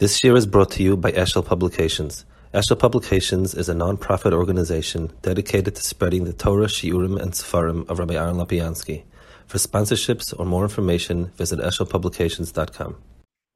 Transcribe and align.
This 0.00 0.24
year 0.24 0.34
is 0.34 0.44
brought 0.44 0.72
to 0.72 0.82
you 0.82 0.96
by 0.96 1.12
Eshel 1.12 1.46
Publications. 1.46 2.24
Eshel 2.52 2.76
Publications 2.76 3.54
is 3.54 3.68
a 3.68 3.74
non-profit 3.74 4.32
organization 4.32 5.12
dedicated 5.22 5.76
to 5.76 5.82
spreading 5.82 6.24
the 6.24 6.32
Torah, 6.32 6.66
Shiurim, 6.66 7.16
and 7.22 7.30
Sefarim 7.30 7.88
of 7.88 8.00
Rabbi 8.00 8.14
Aaron 8.14 8.34
Lapiansky. 8.34 9.04
For 9.46 9.58
sponsorships 9.58 10.34
or 10.36 10.46
more 10.46 10.64
information, 10.64 11.26
visit 11.36 11.60
eshelpublications.com. 11.60 12.96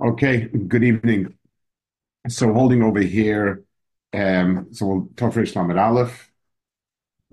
Okay, 0.00 0.42
good 0.68 0.84
evening. 0.84 1.34
So 2.28 2.52
holding 2.52 2.84
over 2.84 3.00
here, 3.00 3.64
um, 4.14 4.68
so 4.70 4.86
we'll 4.86 5.08
talk 5.16 5.32
for 5.32 5.42
Islam 5.42 5.72
at 5.72 5.78
Aleph. 5.78 6.30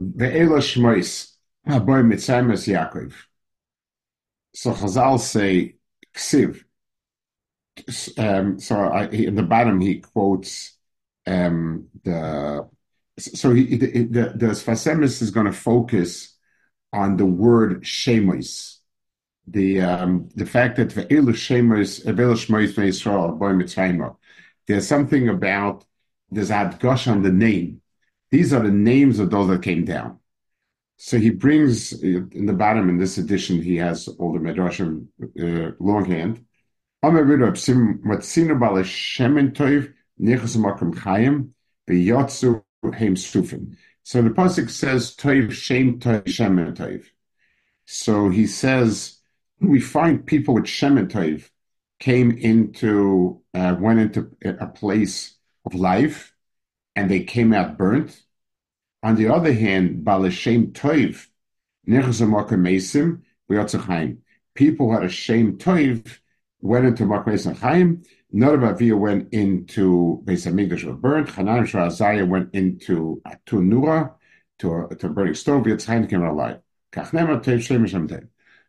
Ve'ela 0.02 0.58
Shmois, 0.58 1.32
Haboy 1.68 2.04
Mitzayim 2.04 2.52
Yaakov. 2.52 3.14
So 4.56 4.72
Chazal 4.72 5.20
say, 5.20 5.76
Ksiv, 6.16 6.65
um, 8.18 8.60
so 8.60 8.76
I, 8.76 9.08
in 9.08 9.36
the 9.36 9.44
bottom 9.44 9.82
he 9.82 10.00
quotes 10.00 10.78
um, 11.28 11.88
the 12.04 12.68
so 13.18 13.54
he, 13.54 13.78
the, 13.78 14.04
the, 14.04 14.22
the 14.36 14.46
Sfas 14.48 14.92
Emes 14.92 15.22
is 15.22 15.32
going 15.32 15.46
to 15.46 15.54
focus 15.54 16.36
on 16.92 17.18
the 17.18 17.26
word 17.26 17.84
shemis, 17.84 18.78
the 19.48 19.82
um, 19.82 20.30
the 20.36 20.46
fact 20.46 20.78
that 20.78 20.90
ve'elu 20.90 21.34
shemos 21.34 22.04
ve'elu 22.06 22.36
shemos 22.36 22.74
ve'Yisrael 22.74 23.38
boy 23.38 23.52
mitzrayim. 23.52 24.16
There's 24.68 24.88
something 24.88 25.30
about 25.30 25.86
there's 26.32 26.50
adgosh 26.50 27.10
on 27.10 27.22
the 27.22 27.32
name. 27.32 27.82
These 28.32 28.54
are 28.54 28.64
the 28.64 28.72
names 28.72 29.20
of 29.20 29.30
those 29.30 29.48
that 29.50 29.62
came 29.62 29.86
down. 29.86 30.20
So 30.98 31.18
he 31.18 31.30
brings 31.30 31.94
in 32.02 32.46
the 32.46 32.54
bottom 32.54 32.90
in 32.90 32.98
this 32.98 33.18
edition 33.18 33.62
he 33.62 33.76
has 33.78 34.08
all 34.08 34.34
the 34.34 34.40
medrashim 34.40 35.08
uh, 35.22 35.72
longhand 35.80 36.44
so 37.06 37.12
the 44.22 44.30
pasuk 44.30 44.70
says 44.72 45.16
toiv 45.16 45.52
shem 45.52 46.00
toiv 46.00 46.24
shemen 46.24 46.76
toiv. 46.76 47.06
So 47.86 48.30
he 48.30 48.48
says 48.48 49.20
we 49.60 49.80
find 49.80 50.26
people 50.26 50.56
with 50.56 50.64
shemen 50.64 51.08
toiv 51.08 51.48
came 52.00 52.32
into 52.32 53.42
uh, 53.54 53.76
went 53.80 54.00
into 54.00 54.32
a 54.44 54.66
place 54.66 55.36
of 55.64 55.76
life 55.76 56.34
and 56.96 57.12
they 57.12 57.24
came 57.24 57.54
out 57.54 57.78
burnt. 57.78 58.20
On 59.04 59.16
the 59.16 59.28
other 59.28 59.54
hand, 59.54 60.04
balashem 60.04 60.72
toiv 60.72 61.28
nechazamakim 61.88 63.22
mesim 63.48 64.18
People 64.56 64.88
who 64.88 64.94
had 64.94 65.04
a 65.04 65.10
shame 65.10 65.60
toiv 65.60 66.20
went 66.66 66.86
into 66.86 67.04
Makmes 67.04 67.46
and 67.46 67.58
Chaim. 67.58 68.04
Nadav 68.34 68.98
went 68.98 69.32
into 69.34 70.22
Beis 70.26 70.46
Hamikdash 70.46 70.84
was 70.84 70.98
burnt. 70.98 71.30
Hanan 71.30 71.64
Azariah 71.64 72.26
went 72.26 72.54
into 72.54 73.22
Tunura 73.46 74.14
to 74.60 74.90
to 75.00 75.10
burning 75.10 75.36
stove. 75.36 75.64
Yitzchaim 75.64 76.10
came 76.10 76.24
alive. 76.24 76.60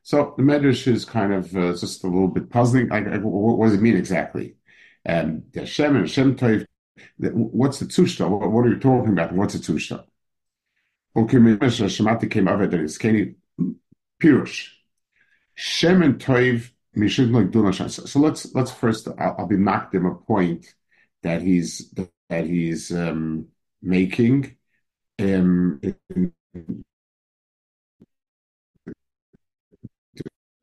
So 0.02 0.34
the 0.36 0.42
Medrash 0.42 0.86
is 0.86 1.05
kind 1.05 1.33
of 1.33 1.56
uh, 1.56 1.72
just 1.72 2.05
a 2.05 2.06
little 2.06 2.28
bit 2.28 2.50
puzzling. 2.50 2.89
Like, 2.89 3.06
what, 3.22 3.67
does 3.67 3.74
it 3.74 3.83
mean 3.83 3.97
exactly? 3.97 4.56
And 5.05 5.44
Hashem 5.55 5.97
and 5.97 6.06
Hashem 6.06 6.36
Toiv, 6.36 6.67
what's 7.19 7.78
the 7.78 7.86
Tushta? 7.86 8.28
What, 8.28 8.50
what, 8.50 8.67
are 8.67 8.70
you 8.70 8.78
talking 8.78 9.12
about? 9.12 9.33
What's 9.33 9.55
the 9.55 9.61
Tushta? 9.61 10.05
Okay, 11.17 11.39
came 12.28 12.48
up 12.48 12.61
with 12.61 12.74
it. 12.74 13.36
Pirush. 14.20 14.69
Shem 15.55 16.02
and 16.02 16.19
Toiv 16.20 16.70
so 18.11 18.19
let's 18.20 18.55
let's 18.55 18.72
first. 18.72 19.08
I'll, 19.19 19.47
be 19.47 19.56
him 19.94 20.06
a 20.06 20.14
point 20.14 20.75
that 21.22 21.42
he's 21.42 21.92
that 22.28 22.47
he's 22.47 22.91
um, 22.91 23.48
making. 23.83 24.56
Um, 25.19 25.80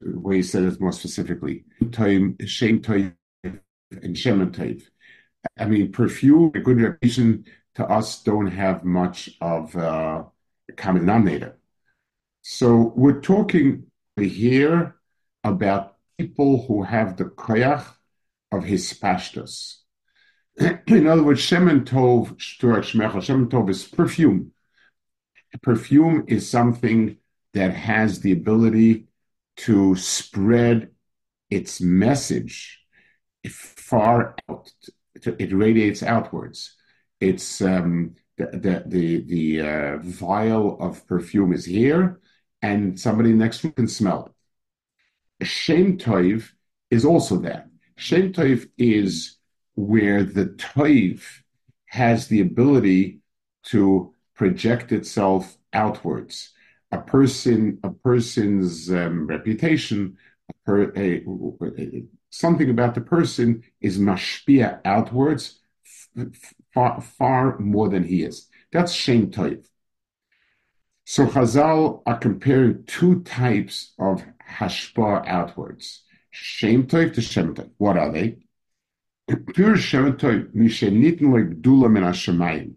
where 0.02 0.36
he 0.36 0.44
said 0.44 0.64
it 0.64 0.82
more 0.82 0.92
specifically, 0.92 1.66
time 1.92 2.38
shame 2.46 2.82
and 3.44 4.16
shemen 4.16 4.54
I 5.58 5.66
mean, 5.66 5.92
perfume, 5.92 6.52
a 6.56 6.60
good 6.60 6.82
reputation 6.82 7.46
to 7.76 7.86
us 7.86 8.24
don't 8.24 8.48
have 8.48 8.84
much 8.84 9.30
of 9.42 9.76
a 9.76 10.26
common 10.78 11.02
denominator. 11.06 11.58
So 12.42 12.94
we're 12.96 13.22
talking 13.22 13.88
here 14.18 14.96
about 15.44 15.93
people 16.18 16.66
who 16.66 16.84
have 16.84 17.18
the 17.18 17.26
koyach 17.26 17.86
of 18.52 18.64
his 18.64 18.94
pashtus. 18.94 19.78
In 20.88 21.08
other 21.08 21.24
words, 21.24 21.42
Shemen 21.42 21.84
Tov, 21.86 22.38
Shemen 22.38 23.50
Tov 23.50 23.70
is 23.70 23.86
perfume. 23.86 24.52
Perfume 25.62 26.26
is 26.28 26.50
something 26.50 27.18
that 27.54 27.74
has 27.74 28.20
the 28.20 28.32
ability 28.32 29.08
to 29.56 29.96
spread 29.96 30.90
its 31.50 31.80
message 31.80 32.80
far 33.50 34.36
out. 34.50 34.72
It 35.16 35.54
radiates 35.54 36.02
outwards. 36.04 36.76
It's 37.20 37.62
um, 37.62 38.16
the 38.38 38.48
the 38.48 38.84
the, 38.88 39.22
the 39.22 39.62
uh, 39.62 39.98
vial 40.00 40.80
of 40.82 41.06
perfume 41.08 41.54
is 41.54 41.66
here, 41.66 42.20
and 42.62 43.00
somebody 43.00 43.34
next 43.34 43.62
to 43.62 43.68
you 43.68 43.74
can 43.74 43.88
smell 43.88 44.26
it. 44.26 44.32
Shem 45.44 45.98
Toiv 45.98 46.52
is 46.90 47.06
also 47.06 47.38
that. 47.38 47.68
Shem 47.96 48.34
Toiv 48.34 48.70
is 48.78 49.38
where 49.76 50.24
the 50.24 50.46
Toiv 50.46 51.24
has 51.86 52.28
the 52.28 52.42
ability 52.42 53.20
to 53.64 54.14
project 54.36 54.92
itself 54.92 55.58
outwards. 55.74 56.52
A 56.92 57.00
person, 57.00 57.80
a 57.84 57.90
person's 57.90 58.92
um, 58.92 59.28
reputation, 59.28 60.18
a, 60.68 61.00
a, 61.00 61.24
a, 61.78 62.04
something 62.30 62.70
about 62.70 62.96
the 62.96 63.02
person 63.02 63.64
is 63.82 63.98
mashpia 63.98 64.80
outwards 64.86 65.60
far, 66.74 67.02
far 67.02 67.58
more 67.60 67.90
than 67.90 68.04
he 68.04 68.24
is. 68.24 68.48
That's 68.72 68.92
Shem 68.92 69.32
Toiv. 69.32 69.66
So 71.06 71.28
Chazal 71.28 72.02
are 72.06 72.18
comparing 72.18 72.86
two 72.86 73.22
types 73.24 73.94
of 74.00 74.24
hashpah 74.50 75.28
outwards. 75.28 76.04
Shem 76.32 76.88
toiv 76.88 77.14
to 77.14 77.22
shem. 77.22 77.56
What 77.78 77.98
are 77.98 78.12
they? 78.12 78.38
Pure 79.54 79.78
shem 79.78 80.14
toiv, 80.14 80.54
mishenitin 80.56 81.22
legdula 81.22 81.92
min 81.92 82.04
hashemayim. 82.04 82.76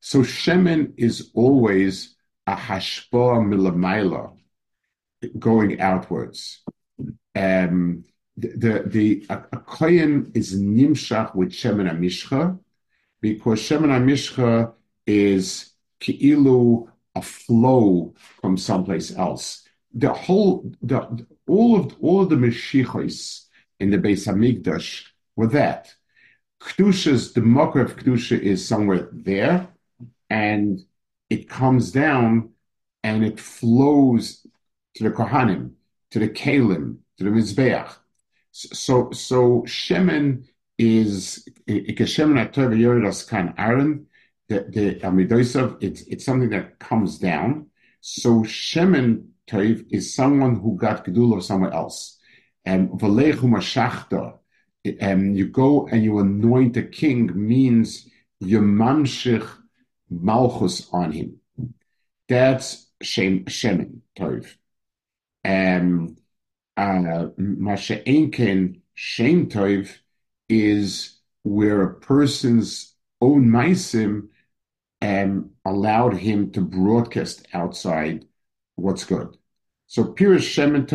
So 0.00 0.20
shemen 0.20 0.92
is 0.96 1.30
always 1.34 2.16
a 2.46 2.54
hashpah 2.54 3.44
milamaila, 3.44 4.36
going 5.38 5.80
outwards. 5.80 6.62
Um, 7.34 8.04
the 8.38 8.84
the, 8.86 9.26
a, 9.28 9.44
a 9.52 9.86
is 10.34 10.54
nimshach 10.58 11.34
with 11.34 11.50
shemen 11.50 11.90
amishcha 11.90 12.58
because 13.20 13.60
shemen 13.60 13.90
amishcha 13.90 14.72
is 15.06 15.72
ki'ilu 16.00 16.88
a 17.16 17.22
flow 17.22 18.14
from 18.40 18.56
someplace 18.56 19.16
else. 19.16 19.66
The 19.94 20.12
whole, 20.12 20.72
the, 20.82 21.26
all 21.48 21.80
of 21.80 21.96
all 22.00 22.22
of 22.22 22.28
the 22.28 22.36
Meshichos 22.36 23.46
in 23.80 23.90
the 23.90 23.98
Beis 23.98 24.26
Hamikdash 24.26 25.06
were 25.34 25.46
that. 25.48 25.94
Kedusha's 26.60 27.32
the 27.32 27.40
mocker 27.40 27.80
of 27.80 27.96
Kedusha 27.96 28.38
is 28.38 28.66
somewhere 28.66 29.08
there, 29.12 29.68
and 30.30 30.80
it 31.30 31.48
comes 31.48 31.92
down 31.92 32.50
and 33.02 33.24
it 33.24 33.38
flows 33.40 34.46
to 34.94 35.04
the 35.04 35.10
Kohanim, 35.10 35.72
to 36.10 36.18
the 36.18 36.28
Kalim, 36.28 36.98
to 37.18 37.24
the 37.24 37.30
Mizbeach. 37.30 37.94
So, 38.52 39.10
so 39.12 39.62
Shemen 39.62 40.46
is 40.78 41.46
Shemen 41.68 42.38
Atov 42.44 42.76
Yoridas 42.76 43.28
Kan 43.28 43.54
Aaron 43.58 44.06
the, 44.48 44.66
the 44.68 44.94
Amidosav, 45.00 45.82
it's, 45.82 46.02
it's 46.02 46.24
something 46.24 46.50
that 46.50 46.78
comes 46.78 47.18
down. 47.18 47.66
So 48.00 48.42
Shemen 48.42 49.28
Toiv 49.48 49.86
is 49.90 50.14
someone 50.14 50.56
who 50.56 50.76
got 50.76 51.04
Gedula 51.04 51.42
somewhere 51.42 51.72
else. 51.72 52.18
And 52.64 52.90
Valechu 52.90 53.42
Mashachta, 53.42 54.38
um, 55.02 55.34
you 55.34 55.48
go 55.48 55.88
and 55.88 56.04
you 56.04 56.18
anoint 56.18 56.76
a 56.76 56.82
king 56.82 57.30
means 57.34 58.08
you 58.40 58.60
malchus 58.60 59.42
on 60.92 61.12
him. 61.12 61.40
That's 62.28 62.88
Shem, 63.02 63.44
Shemen 63.44 64.00
Toiv. 64.16 64.54
Um, 65.44 66.16
uh, 66.76 67.28
Masha 67.36 68.02
Shem 68.94 69.48
Toiv 69.48 69.98
is 70.48 71.18
where 71.42 71.82
a 71.82 71.94
person's 71.94 72.94
own 73.20 73.48
maisim 73.48 74.28
and 75.06 75.50
allowed 75.64 76.14
him 76.16 76.50
to 76.50 76.60
broadcast 76.60 77.46
outside 77.52 78.24
what's 78.74 79.04
good. 79.04 79.30
So 79.86 80.00
Pirish 80.16 80.48
Shemen 80.54 80.86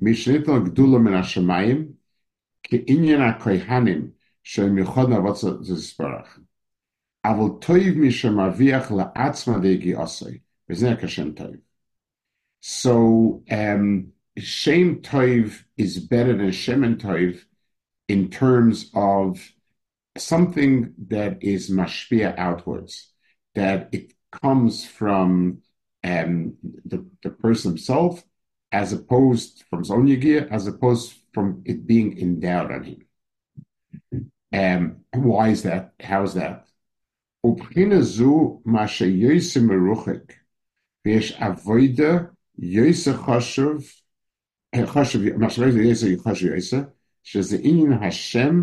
Mishnitl 0.00 0.68
Gdula 0.68 0.98
Min 1.02 1.14
HaShemayim, 1.14 1.94
Ke'inyan 2.68 4.12
Shem 4.42 4.76
Yichod 4.76 5.08
La'atzma 8.90 9.56
Degi. 9.64 11.60
So, 12.60 13.42
um, 13.50 14.12
Shem 14.38 15.02
is 15.76 15.98
better 15.98 16.36
than 16.36 16.50
Shemen 16.50 17.40
in 18.06 18.30
terms 18.30 18.90
of 18.94 19.52
something 20.16 20.94
that 21.08 21.42
is 21.42 21.70
mashpia 21.70 22.36
outwards, 22.38 23.09
that 23.55 23.89
it 23.91 24.13
comes 24.31 24.85
from 24.85 25.61
um, 26.03 26.55
the, 26.85 27.05
the 27.23 27.29
person 27.29 27.71
himself, 27.71 28.23
as 28.71 28.93
opposed 28.93 29.63
from 29.69 29.79
his 29.79 29.91
own 29.91 30.07
yigir, 30.07 30.51
as 30.51 30.67
opposed 30.67 31.15
from 31.33 31.61
it 31.65 31.87
being 31.87 32.17
endowed 32.19 32.71
on 32.71 32.83
him. 32.83 33.05
Um, 34.53 34.97
why 35.13 35.49
is 35.49 35.63
that? 35.63 35.93
How 35.99 36.23
is 36.23 36.33
that? 36.35 36.67
ויש 41.05 41.31
אבוידה 41.31 42.17
יויסה 42.59 43.13
חשוב, 43.13 43.83
חשוב, 44.85 45.21
מחשבי 45.37 45.83
יויסה 45.83 46.07
חשוב 46.23 46.47
יויסה, 46.47 46.81
שזה 47.23 47.57
עניין 47.61 47.93
השם 47.93 48.61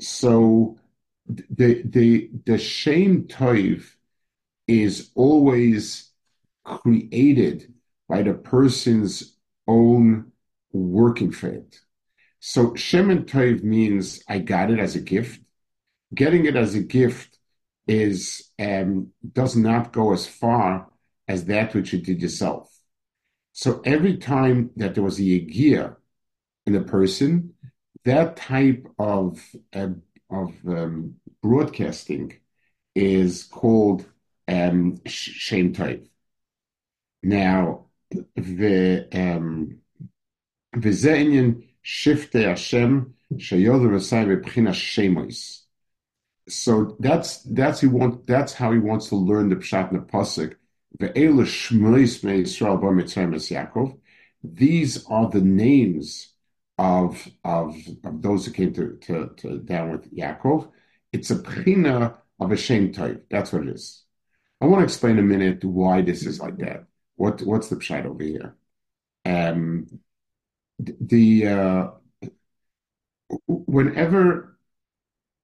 So 0.00 0.78
the 1.26 1.82
the 1.84 2.30
the 2.44 2.58
shame 2.58 3.24
toiv 3.24 3.90
is 4.66 5.10
always 5.14 6.10
created 6.64 7.72
by 8.08 8.22
the 8.22 8.34
person's 8.34 9.36
own 9.66 10.32
working 10.72 11.30
for 11.30 11.48
it. 11.48 11.80
So 12.40 12.74
shem 12.74 13.10
and 13.10 13.26
toiv 13.26 13.62
means 13.62 14.22
I 14.28 14.38
got 14.38 14.70
it 14.70 14.78
as 14.78 14.96
a 14.96 15.00
gift. 15.00 15.40
Getting 16.14 16.44
it 16.44 16.56
as 16.56 16.74
a 16.74 16.80
gift 16.80 17.38
is 17.86 18.50
um, 18.58 19.12
does 19.32 19.56
not 19.56 19.92
go 19.92 20.12
as 20.12 20.26
far 20.26 20.90
as 21.26 21.46
that 21.46 21.74
which 21.74 21.92
you 21.92 22.00
did 22.00 22.20
yourself. 22.20 22.70
So 23.52 23.80
every 23.84 24.18
time 24.18 24.70
that 24.76 24.94
there 24.94 25.04
was 25.04 25.18
a 25.18 25.22
yigir 25.22 25.96
in 26.66 26.74
a 26.74 26.82
person, 26.82 27.53
that 28.04 28.36
type 28.36 28.86
of 28.98 29.40
uh, 29.72 29.88
of 30.30 30.54
um, 30.66 31.16
broadcasting 31.42 32.34
is 32.94 33.44
called 33.44 34.04
um, 34.48 35.00
shame 35.06 35.72
type. 35.72 36.06
Now, 37.22 37.86
the 38.10 39.08
um, 39.12 39.78
v'ze'inyan 40.76 41.66
shiftei 41.84 42.44
Hashem 42.48 43.14
sheyodah 43.34 43.90
v'sai 43.90 44.42
v'pchina 44.42 44.70
shemois. 44.70 45.60
So 46.46 46.96
that's 47.00 47.42
that's 47.44 47.80
he 47.80 47.86
want 47.86 48.26
that's 48.26 48.52
how 48.52 48.72
he 48.72 48.78
wants 48.78 49.08
to 49.08 49.16
learn 49.16 49.48
the 49.48 49.56
pshat 49.56 49.90
in 49.90 49.98
the 49.98 50.04
pasuk. 50.04 50.56
Ve'elu 50.98 51.44
shmois 51.44 52.22
me 52.22 52.42
Yisrael 52.42 52.80
bar 52.80 52.92
Mitzrayim 52.92 53.32
Yaakov. 53.34 53.98
These 54.42 55.06
are 55.06 55.30
the 55.30 55.40
names 55.40 56.33
of 56.78 57.28
of, 57.44 57.76
of 58.04 58.22
those 58.22 58.46
who 58.46 58.52
came 58.52 58.72
to, 58.74 58.96
to, 59.02 59.30
to 59.36 59.58
down 59.60 59.92
with 59.92 60.12
Yaakov. 60.14 60.70
It's 61.12 61.30
a 61.30 61.36
prina 61.36 62.16
of 62.40 62.52
a 62.52 62.56
shame 62.56 62.92
type. 62.92 63.26
That's 63.30 63.52
what 63.52 63.62
it 63.62 63.68
is. 63.68 64.04
I 64.60 64.66
want 64.66 64.80
to 64.80 64.84
explain 64.84 65.18
a 65.18 65.22
minute 65.22 65.64
why 65.64 66.02
this 66.02 66.26
is 66.26 66.40
like 66.40 66.58
that. 66.58 66.86
What 67.16 67.42
what's 67.42 67.68
the 67.68 67.76
pshat 67.76 68.06
over 68.06 68.22
here? 68.22 68.56
Um, 69.24 69.86
the 70.78 71.46
uh, 71.46 71.90
whenever 73.46 74.58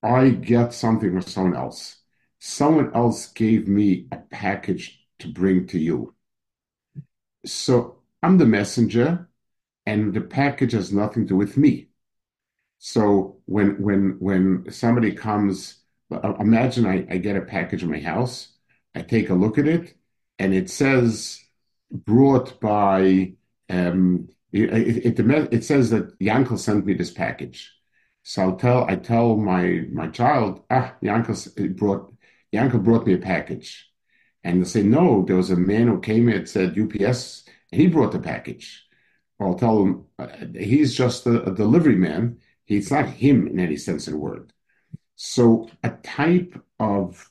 I 0.02 0.30
get 0.30 0.72
something 0.72 1.10
from 1.10 1.22
someone 1.22 1.56
else, 1.56 1.96
someone 2.38 2.94
else 2.94 3.26
gave 3.28 3.68
me 3.68 4.08
a 4.12 4.18
package 4.18 5.06
to 5.20 5.28
bring 5.28 5.66
to 5.68 5.78
you. 5.78 6.14
So 7.46 8.02
I'm 8.22 8.38
the 8.38 8.46
messenger 8.46 9.29
and 9.90 10.14
the 10.14 10.20
package 10.20 10.72
has 10.72 10.92
nothing 10.92 11.24
to 11.24 11.30
do 11.30 11.36
with 11.36 11.56
me. 11.56 11.88
So 12.78 13.40
when 13.46 13.68
when 13.82 14.16
when 14.20 14.70
somebody 14.70 15.12
comes, 15.12 15.56
uh, 16.12 16.34
imagine 16.38 16.86
I, 16.86 16.96
I 17.10 17.16
get 17.18 17.36
a 17.36 17.42
package 17.56 17.82
in 17.82 17.90
my 17.90 18.00
house, 18.00 18.34
I 18.94 19.02
take 19.02 19.30
a 19.30 19.34
look 19.34 19.58
at 19.58 19.66
it, 19.66 19.94
and 20.38 20.54
it 20.54 20.70
says 20.70 21.42
brought 21.90 22.60
by 22.60 23.34
um, 23.68 24.28
it, 24.52 25.18
it, 25.18 25.20
it, 25.52 25.64
says 25.64 25.90
that 25.90 26.18
Yankel 26.20 26.58
sent 26.58 26.86
me 26.86 26.94
this 26.94 27.10
package. 27.10 27.72
So 28.22 28.42
I'll 28.42 28.56
tell 28.56 28.84
I 28.88 28.96
tell 28.96 29.36
my 29.36 29.86
my 29.92 30.08
child, 30.08 30.62
ah, 30.70 30.94
Yankel 31.02 31.76
brought 31.76 32.14
Yankel 32.54 32.84
brought 32.84 33.06
me 33.06 33.14
a 33.14 33.18
package. 33.18 33.90
And 34.44 34.62
they 34.62 34.68
say, 34.68 34.82
no, 34.82 35.24
there 35.26 35.36
was 35.36 35.50
a 35.50 35.56
man 35.56 35.88
who 35.88 36.00
came 36.00 36.28
here 36.28 36.38
and 36.38 36.48
said 36.48 36.78
UPS, 36.78 37.44
and 37.72 37.80
he 37.80 37.88
brought 37.88 38.12
the 38.12 38.20
package. 38.20 38.86
I'll 39.40 39.54
tell 39.54 39.82
him 39.82 40.04
uh, 40.18 40.28
he's 40.54 40.94
just 40.94 41.26
a, 41.26 41.42
a 41.50 41.54
delivery 41.54 41.96
man. 41.96 42.38
He's 42.64 42.90
not 42.90 43.08
him 43.08 43.46
in 43.48 43.58
any 43.58 43.76
sense 43.76 44.06
of 44.06 44.12
the 44.12 44.18
word. 44.18 44.52
So 45.16 45.70
a 45.82 45.90
type 45.90 46.58
of 46.78 47.30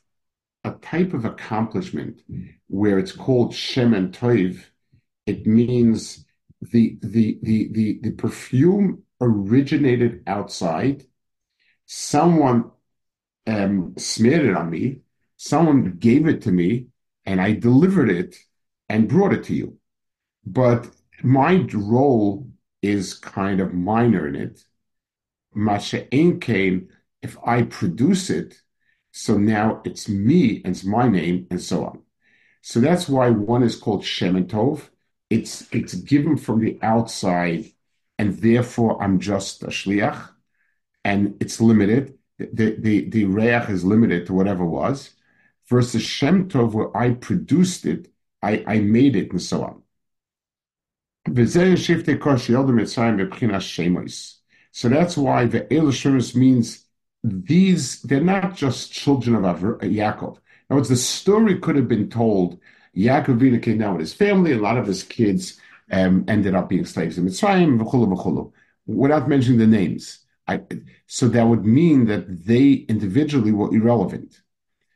a 0.63 0.71
type 0.71 1.13
of 1.13 1.25
accomplishment 1.25 2.21
where 2.67 2.99
it's 2.99 3.11
called 3.11 3.53
Shem 3.53 3.93
and 3.93 4.13
Toiv, 4.13 4.65
it 5.25 5.47
means 5.47 6.25
the 6.61 6.97
the 7.01 7.39
the 7.41 7.69
the, 7.71 7.99
the 8.01 8.11
perfume 8.11 9.03
originated 9.21 10.23
outside. 10.27 11.05
Someone 11.85 12.71
um, 13.47 13.95
smeared 13.97 14.45
it 14.45 14.55
on 14.55 14.69
me. 14.69 14.99
Someone 15.37 15.97
gave 15.97 16.27
it 16.27 16.41
to 16.43 16.51
me, 16.51 16.87
and 17.25 17.41
I 17.41 17.53
delivered 17.53 18.09
it 18.09 18.35
and 18.89 19.07
brought 19.07 19.33
it 19.33 19.43
to 19.45 19.55
you. 19.55 19.77
But 20.45 20.89
my 21.23 21.65
role 21.73 22.47
is 22.81 23.13
kind 23.13 23.59
of 23.59 23.73
minor 23.73 24.27
in 24.27 24.35
it. 24.35 24.63
Masha 25.53 26.03
came 26.05 26.89
if 27.21 27.37
I 27.45 27.63
produce 27.63 28.29
it, 28.29 28.61
so 29.11 29.37
now 29.37 29.81
it's 29.83 30.07
me 30.07 30.61
and 30.63 30.75
it's 30.75 30.85
my 30.85 31.07
name 31.07 31.47
and 31.51 31.61
so 31.61 31.85
on. 31.85 32.01
So 32.61 32.79
that's 32.79 33.09
why 33.09 33.29
one 33.29 33.63
is 33.63 33.75
called 33.75 34.03
Shementov. 34.03 34.89
It's 35.29 35.67
it's 35.71 35.93
given 35.95 36.37
from 36.37 36.59
the 36.59 36.79
outside, 36.81 37.65
and 38.17 38.37
therefore 38.39 39.01
I'm 39.01 39.19
just 39.19 39.63
a 39.63 39.67
shliach, 39.67 40.29
and 41.03 41.35
it's 41.41 41.61
limited. 41.61 42.17
The 42.37 42.75
the 42.79 43.09
the 43.09 43.25
reach 43.25 43.69
is 43.69 43.83
limited 43.85 44.25
to 44.27 44.33
whatever 44.33 44.65
was, 44.65 45.11
versus 45.67 46.03
Shem 46.03 46.49
Tov, 46.49 46.73
where 46.73 46.95
I 46.95 47.11
produced 47.11 47.85
it, 47.85 48.09
I, 48.41 48.63
I 48.67 48.79
made 48.79 49.15
it, 49.15 49.31
and 49.31 49.41
so 49.41 49.63
on. 49.63 49.83
So 54.71 54.89
that's 54.89 55.17
why 55.17 55.45
the 55.45 55.61
Elishemus 55.61 56.35
means 56.35 56.85
these, 57.23 58.01
they're 58.03 58.21
not 58.21 58.55
just 58.55 58.91
children 58.91 59.43
of 59.43 59.59
Yaakov. 59.59 60.37
In 60.37 60.73
other 60.73 60.75
words, 60.75 60.89
the 60.89 60.95
story 60.95 61.59
could 61.59 61.75
have 61.75 61.87
been 61.87 62.09
told. 62.09 62.59
Yaakov 62.95 63.37
Vina 63.37 63.59
came 63.59 63.77
down 63.77 63.93
with 63.93 64.01
his 64.01 64.13
family, 64.13 64.53
a 64.53 64.57
lot 64.57 64.77
of 64.77 64.85
his 64.87 65.03
kids 65.03 65.59
um, 65.91 66.25
ended 66.27 66.55
up 66.55 66.69
being 66.69 66.85
slaves 66.85 67.17
in 67.17 67.25
Mitzrayim, 67.25 67.79
v'chulu, 67.79 68.15
v'chulu, 68.15 68.51
without 68.85 69.27
mentioning 69.27 69.59
the 69.59 69.67
names. 69.67 70.19
I, 70.47 70.61
so 71.07 71.27
that 71.29 71.47
would 71.47 71.65
mean 71.65 72.05
that 72.05 72.45
they 72.45 72.85
individually 72.87 73.51
were 73.51 73.73
irrelevant. 73.73 74.41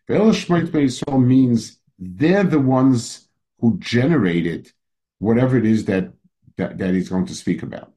The 0.07 0.15
Yisrael 0.15 1.23
means 1.23 1.77
they're 1.99 2.43
the 2.43 2.59
ones 2.59 3.27
who 3.59 3.77
generated 3.79 4.71
whatever 5.19 5.57
it 5.57 5.65
is 5.65 5.85
that 5.85 6.11
that, 6.57 6.77
that 6.77 6.93
he's 6.93 7.09
going 7.09 7.25
to 7.25 7.35
speak 7.35 7.63
about. 7.63 7.93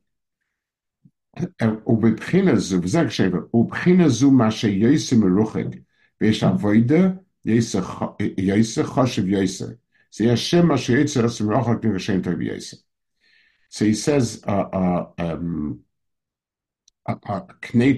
So 13.68 13.84
he 13.84 13.94
says, 13.94 14.42
uh, 14.46 14.50
uh, 14.50 15.06
um, 15.18 15.80
uh, 17.06 17.16
uh 17.28 17.42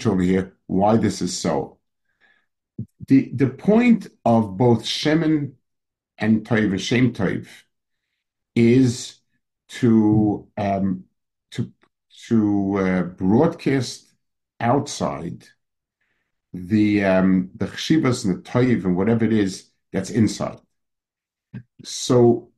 over 0.07 0.23
here, 0.23 0.57
why 0.67 0.97
this 0.97 1.23
is 1.23 1.39
so. 1.39 1.79
The, 3.07 3.31
the 3.33 3.49
point 3.49 4.09
of 4.25 4.57
both 4.57 4.83
Shemin 4.83 5.53
and 6.19 6.45
Toiv 6.45 6.71
and 6.71 6.81
Shem 6.81 7.13
Toiv 7.13 7.47
is 8.57 9.18
to 9.69 10.49
um, 10.57 11.05
to 11.53 11.73
to 12.29 12.79
uh, 12.79 13.03
broadcast 13.03 14.07
outside 14.61 15.47
the 16.53 17.05
um, 17.05 17.51
the 17.55 17.67
chshivas 17.67 18.25
and 18.25 18.37
the 18.39 18.43
toiv 18.51 18.85
and 18.85 18.97
whatever 18.97 19.25
it 19.25 19.33
is 19.33 19.71
that's 19.93 20.11
inside. 20.11 20.61
So 21.85 22.51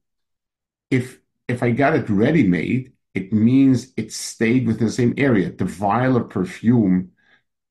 If 0.90 1.20
if 1.48 1.62
I 1.62 1.72
got 1.72 1.96
it 1.96 2.08
ready 2.10 2.46
made, 2.46 2.92
it 3.14 3.32
means 3.32 3.92
it 3.96 4.12
stayed 4.12 4.66
within 4.66 4.86
the 4.86 4.92
same 4.92 5.14
area. 5.16 5.52
The 5.52 5.64
vial 5.64 6.16
of 6.16 6.30
perfume 6.30 7.12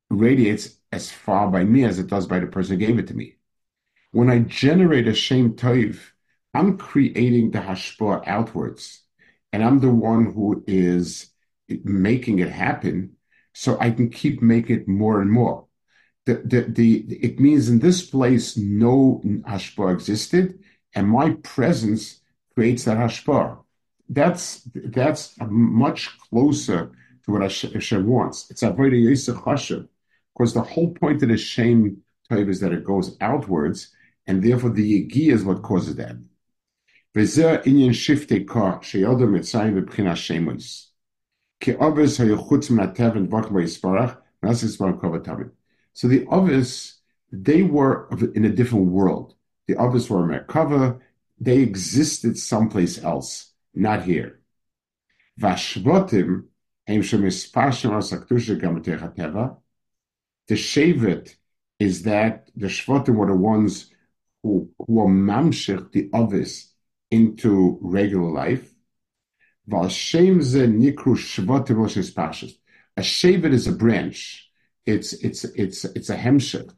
radiates 0.10 0.78
as 0.92 1.12
far 1.12 1.50
by 1.52 1.64
me 1.66 1.86
as 1.86 2.00
it 2.00 2.08
does 2.08 2.28
by 2.28 2.40
the 2.40 2.48
person 2.48 2.80
who 2.80 2.86
gave 2.86 3.00
it 3.00 3.08
to 3.08 3.16
me. 3.16 3.38
When 4.12 4.30
I 4.30 4.40
generate 4.40 5.08
a 5.08 5.14
shem 5.16 5.56
toiv, 5.56 6.00
I'm 6.54 6.78
creating 6.78 7.52
the 7.52 7.60
hashpah 7.60 8.28
outwards, 8.28 9.04
and 9.52 9.64
I'm 9.64 9.80
the 9.80 9.90
one 9.90 10.34
who 10.34 10.64
is 10.68 11.32
making 11.84 12.40
it 12.40 12.50
happen, 12.50 13.16
so 13.54 13.78
I 13.80 13.92
can 13.92 14.10
keep 14.10 14.42
making 14.42 14.82
it 14.82 14.88
more 14.88 15.22
and 15.22 15.32
more. 15.32 15.66
The, 16.26 16.42
the, 16.46 16.62
the, 16.62 17.18
it 17.22 17.40
means 17.40 17.70
in 17.70 17.80
this 17.80 18.06
place 18.06 18.58
no 18.58 19.22
hashpah 19.26 19.94
existed, 19.94 20.60
and 20.94 21.08
my 21.08 21.32
presence 21.44 22.22
creates 22.54 22.86
that 22.86 22.98
hashpah. 22.98 23.58
That's 24.10 24.68
that's 24.74 25.36
much 25.48 26.18
closer 26.18 26.92
to 27.26 27.32
what 27.32 27.42
Hashem 27.42 28.08
wants. 28.08 28.50
It's 28.50 28.64
avodah 28.64 28.94
yisach 28.94 29.44
Hashem, 29.46 29.88
because 30.34 30.54
the 30.54 30.62
whole 30.62 30.94
point 30.94 31.22
of 31.22 31.30
the 31.30 31.36
toiv 31.36 32.50
is 32.50 32.60
that 32.60 32.74
it 32.74 32.84
goes 32.84 33.18
outwards, 33.22 33.92
and 34.28 34.44
therefore 34.44 34.72
the 34.72 35.08
yegi 35.08 35.32
is 35.32 35.44
what 35.44 35.62
causes 35.62 35.96
that. 35.96 36.16
וזה 37.17 37.57
עניין 37.65 37.93
שבטי 37.93 38.47
כה 38.47 38.79
שיודו 38.83 39.27
מצרים 39.27 39.77
מבחינה 39.77 40.17
שמויס. 40.17 40.95
כי 41.61 41.75
אובס 41.75 42.21
היו 42.21 42.43
חוץ 42.43 42.71
מן 42.71 42.81
הטבע 42.85 43.21
נבוך 43.21 43.53
ביסברך, 43.53 44.17
נעשה 44.43 44.67
יסברך 44.67 45.01
כה 45.01 45.07
ותמיד. 45.07 45.47
So 45.95 46.09
the 46.09 46.27
others, 46.31 47.01
they 47.33 47.63
were 47.63 48.09
in 48.35 48.45
a 48.45 48.51
different 48.51 48.91
world. 48.91 49.35
The 49.69 49.77
others 49.77 50.11
were 50.11 50.27
Merkava, 50.27 50.99
they 51.41 51.59
existed 51.59 52.37
someplace 52.39 53.03
else, 53.03 53.53
not 53.75 54.03
here. 54.03 54.41
Vashvotim, 55.41 56.43
הם 56.89 57.03
שמספרשם 57.03 57.95
על 57.95 58.01
סקטושה 58.01 58.55
גם 58.55 58.75
בתוך 58.75 59.03
הטבע. 59.03 59.47
The 60.51 60.57
Shevet 60.57 61.37
is 61.81 62.03
that 62.03 62.51
the 62.57 62.69
Shvotim 62.69 63.15
were 63.15 63.27
the 63.27 63.35
ones 63.35 63.91
who, 64.43 64.69
who 64.79 64.93
were 64.95 65.09
mamshich, 65.09 65.93
the 65.93 66.11
others, 66.13 66.68
into 67.12 67.78
regular 67.82 68.32
life. 68.32 68.74
A 69.72 69.76
shevet 73.02 73.54
is 73.54 73.68
a 73.68 73.72
branch. 73.72 74.50
It's 74.86 75.14
it's 75.14 75.44
it's 75.44 75.86
it's 75.86 76.10
a 76.10 76.18
hemshech. 76.18 76.74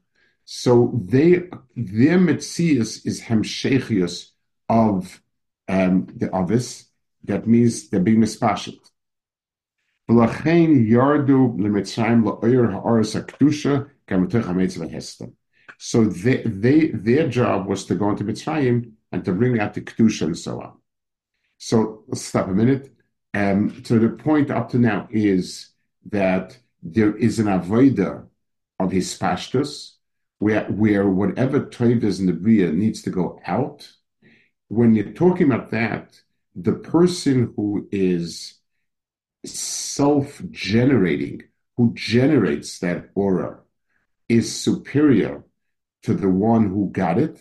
So 0.45 0.99
they 1.05 1.49
their 1.75 2.17
mitzias 2.17 3.05
is 3.05 3.21
hemshechius 3.21 4.31
of 4.67 5.21
um, 5.67 6.07
the 6.15 6.35
avis. 6.35 6.87
That 7.23 7.47
means 7.47 7.89
they're 7.89 8.01
being 8.01 8.21
mispashet. 8.21 8.79
So 15.77 16.05
they, 16.05 16.41
they 16.43 16.87
their 16.87 17.29
job 17.29 17.67
was 17.67 17.85
to 17.85 17.95
go 17.95 18.09
into 18.09 18.25
Mitzrayim 18.25 18.91
and 19.11 19.23
to 19.25 19.33
bring 19.33 19.59
out 19.59 19.73
the 19.73 19.81
Kedusha 19.81 20.25
and 20.27 20.37
so 20.37 20.61
on. 20.61 20.77
So 21.57 22.03
let's 22.07 22.23
stop 22.25 22.47
a 22.47 22.51
minute. 22.51 22.91
Um, 23.33 23.83
so 23.85 23.99
the 23.99 24.09
point 24.09 24.51
up 24.51 24.69
to 24.71 24.77
now 24.77 25.07
is 25.11 25.69
that 26.09 26.57
there 26.81 27.15
is 27.15 27.39
an 27.39 27.45
avoider 27.45 28.27
of 28.79 28.91
his 28.91 29.17
pashtus, 29.17 29.91
where, 30.39 30.65
where 30.65 31.07
whatever 31.07 31.65
trade 31.65 32.03
is 32.03 32.19
in 32.19 32.25
the 32.25 32.33
Bria 32.33 32.71
needs 32.71 33.03
to 33.03 33.11
go 33.11 33.39
out. 33.45 33.87
When 34.69 34.95
you're 34.95 35.11
talking 35.11 35.51
about 35.51 35.69
that, 35.71 36.19
the 36.55 36.73
person 36.73 37.53
who 37.55 37.87
is 37.91 38.55
self-generating, 39.45 41.43
who 41.77 41.93
generates 41.93 42.79
that 42.79 43.09
aura, 43.13 43.59
is 44.27 44.59
superior 44.59 45.43
to 46.03 46.13
the 46.13 46.29
one 46.29 46.67
who 46.69 46.89
got 46.91 47.19
it, 47.19 47.39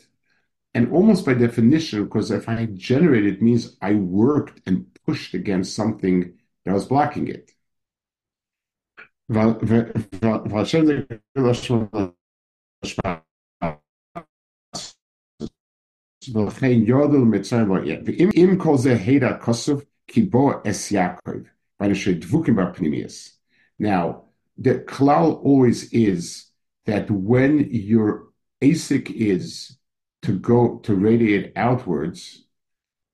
and 0.75 0.93
almost 0.93 1.27
by 1.27 1.35
definition, 1.35 2.05
because 2.05 2.31
if 2.31 2.49
I 2.49 2.67
generate 2.67 3.27
it 3.27 3.43
means 3.43 3.77
I 3.83 3.95
worked 3.95 4.61
and 4.67 4.87
pushed 5.07 5.35
against 5.35 5.75
something 5.75 6.35
that 6.65 6.73
was 6.73 6.87
blocking 6.87 7.29
it. 7.29 7.53
Now, 9.29 9.53
the 24.59 24.75
klal 24.81 25.43
always 25.43 25.93
is 25.93 26.47
that 26.87 27.11
when 27.11 27.69
your 27.71 28.29
ASIC 28.61 29.11
is 29.11 29.79
to 30.23 30.39
go 30.39 30.79
to 30.79 30.95
radiate 30.95 31.53
outwards, 31.57 32.45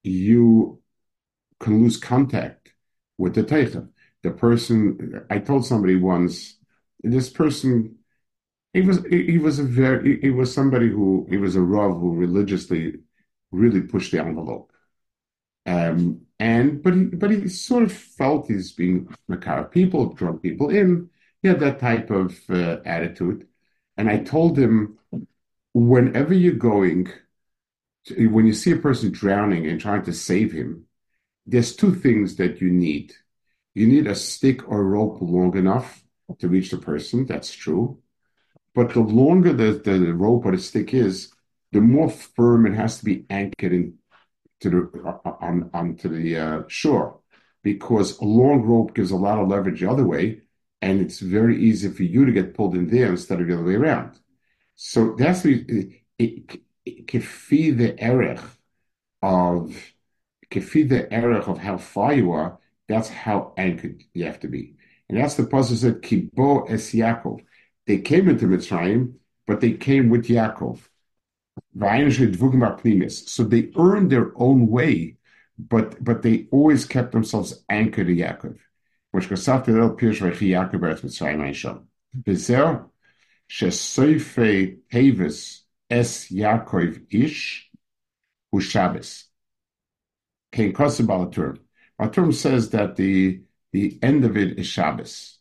you 0.03 0.81
can 1.61 1.83
lose 1.83 1.97
contact 1.97 2.73
with 3.19 3.35
the 3.35 3.43
teicha. 3.43 3.89
The 4.23 4.31
person 4.33 5.25
I 5.31 5.39
told 5.39 5.67
somebody 5.67 5.97
once, 5.97 6.57
this 7.03 7.31
person, 7.31 7.97
he 8.73 8.81
was 8.83 9.05
he 9.07 9.39
was 9.39 9.59
a 9.59 9.65
very 9.65 10.21
he 10.21 10.31
was 10.31 10.53
somebody 10.53 10.89
who 10.89 11.27
he 11.31 11.37
was 11.37 11.57
a 11.57 11.63
rav 11.63 11.93
who 12.01 12.15
religiously 12.15 12.95
really 13.53 13.81
pushed 13.83 14.13
the 14.13 14.21
envelope. 14.21 14.73
Um, 15.65 16.23
and 16.39 16.83
but 16.83 16.95
he 16.95 17.05
but 17.05 17.31
he 17.31 17.49
sort 17.49 17.85
of 17.85 17.93
felt 17.93 18.49
he's 18.49 18.73
being 18.73 19.09
makar 19.29 19.65
people, 19.65 20.13
drug 20.15 20.43
people 20.43 20.71
in. 20.71 21.11
He 21.43 21.49
had 21.49 21.61
that 21.61 21.81
type 21.81 22.11
of 22.11 22.39
uh, 22.51 22.79
attitude, 22.85 23.47
and 23.97 24.09
I 24.11 24.19
told 24.19 24.59
him 24.59 24.99
whenever 25.77 26.33
you're 26.33 26.55
going, 26.55 27.07
when 28.17 28.47
you 28.47 28.55
see 28.55 28.73
a 28.73 28.77
person 28.77 29.13
drowning 29.13 29.67
and 29.67 29.79
trying 29.79 30.03
to 30.05 30.13
save 30.13 30.53
him, 30.53 30.87
there's 31.45 31.77
two 31.77 31.95
things 31.95 32.37
that 32.37 32.63
you 32.63 32.71
need. 32.71 33.13
You 33.75 33.87
need 33.87 34.07
a 34.07 34.15
stick 34.15 34.67
or 34.69 34.83
rope 34.83 35.19
long 35.21 35.55
enough 35.55 36.03
to 36.39 36.49
reach 36.49 36.71
the 36.71 36.79
person. 36.79 37.27
That's 37.27 37.53
true. 37.53 37.99
But 38.75 38.95
the 38.95 39.01
longer 39.01 39.53
the, 39.53 39.73
the 39.73 40.15
rope 40.15 40.47
or 40.47 40.53
the 40.53 40.59
stick 40.59 40.95
is, 40.95 41.31
the 41.73 41.83
more 41.83 42.09
firm 42.09 42.67
it 42.67 42.75
has 42.75 42.99
to 43.01 43.05
be 43.05 43.27
anchored 43.29 43.73
in 43.73 43.99
to 44.61 44.71
the 44.71 45.21
on 45.43 45.69
onto 45.75 46.09
the 46.09 46.39
uh, 46.39 46.63
shore, 46.69 47.21
because 47.63 48.19
a 48.19 48.25
long 48.25 48.63
rope 48.63 48.95
gives 48.95 49.11
a 49.11 49.17
lot 49.17 49.39
of 49.39 49.49
leverage 49.49 49.81
the 49.81 49.91
other 49.91 50.07
way, 50.07 50.41
and 50.81 51.03
it's 51.03 51.21
very 51.21 51.63
easy 51.63 51.91
for 51.91 52.03
you 52.03 52.25
to 52.25 52.33
get 52.33 52.55
pulled 52.55 52.75
in 52.75 52.89
there 52.89 53.11
instead 53.11 53.41
of 53.43 53.47
the 53.47 53.53
other 53.53 53.65
way 53.65 53.75
around. 53.75 54.19
So 54.77 55.15
that's 55.19 55.43
the 55.43 56.01
kefi 56.19 57.77
the 57.77 57.97
erech 58.03 58.41
of 59.23 59.77
kefi 60.51 60.89
the 60.89 61.13
erech 61.13 61.49
of 61.49 61.59
how 61.59 61.79
far 61.79 62.13
you 62.15 62.33
are. 62.33 62.59
That's 62.89 63.09
how 63.09 63.53
anchored 63.57 64.03
you 64.15 64.25
have 64.27 64.41
to 64.41 64.49
be, 64.49 64.77
and 65.09 65.19
that's 65.19 65.35
the 65.35 65.47
puzzle 65.47 65.77
said 65.77 66.03
kibo 66.03 66.71
es 66.71 66.93
Yaakov. 66.93 67.45
They 67.87 67.99
came 67.99 68.29
into 68.29 68.47
Mitzrayim, 68.47 69.15
but 69.47 69.61
they 69.61 69.73
came 69.73 70.11
with 70.11 70.27
Yaakov. 70.27 70.81
So 73.27 73.45
they 73.45 73.71
earned 73.77 74.11
their 74.13 74.33
own 74.37 74.67
way, 74.69 75.17
but 75.59 76.03
but 76.05 76.23
they 76.23 76.49
always 76.51 76.85
kept 76.85 77.13
themselves 77.13 77.65
anchored 77.69 78.07
to 78.09 78.15
Yaakov. 78.15 78.59
Shesoife 83.49 84.79
Tavis 84.93 85.61
es 85.89 86.29
Yaakov 86.31 87.07
ish 87.11 87.71
hu 88.51 88.61
Shabbos. 88.61 89.25
King 90.53 90.73
Kosabalaturim. 90.73 91.33
Balaturm 91.33 91.59
Our 91.99 92.11
term 92.11 92.33
says 92.33 92.71
that 92.71 92.97
the 92.97 93.43
the 93.73 93.99
end 94.03 94.25
of 94.25 94.37
it 94.37 94.59
is 94.59 94.67
Shabbos. 94.67 95.39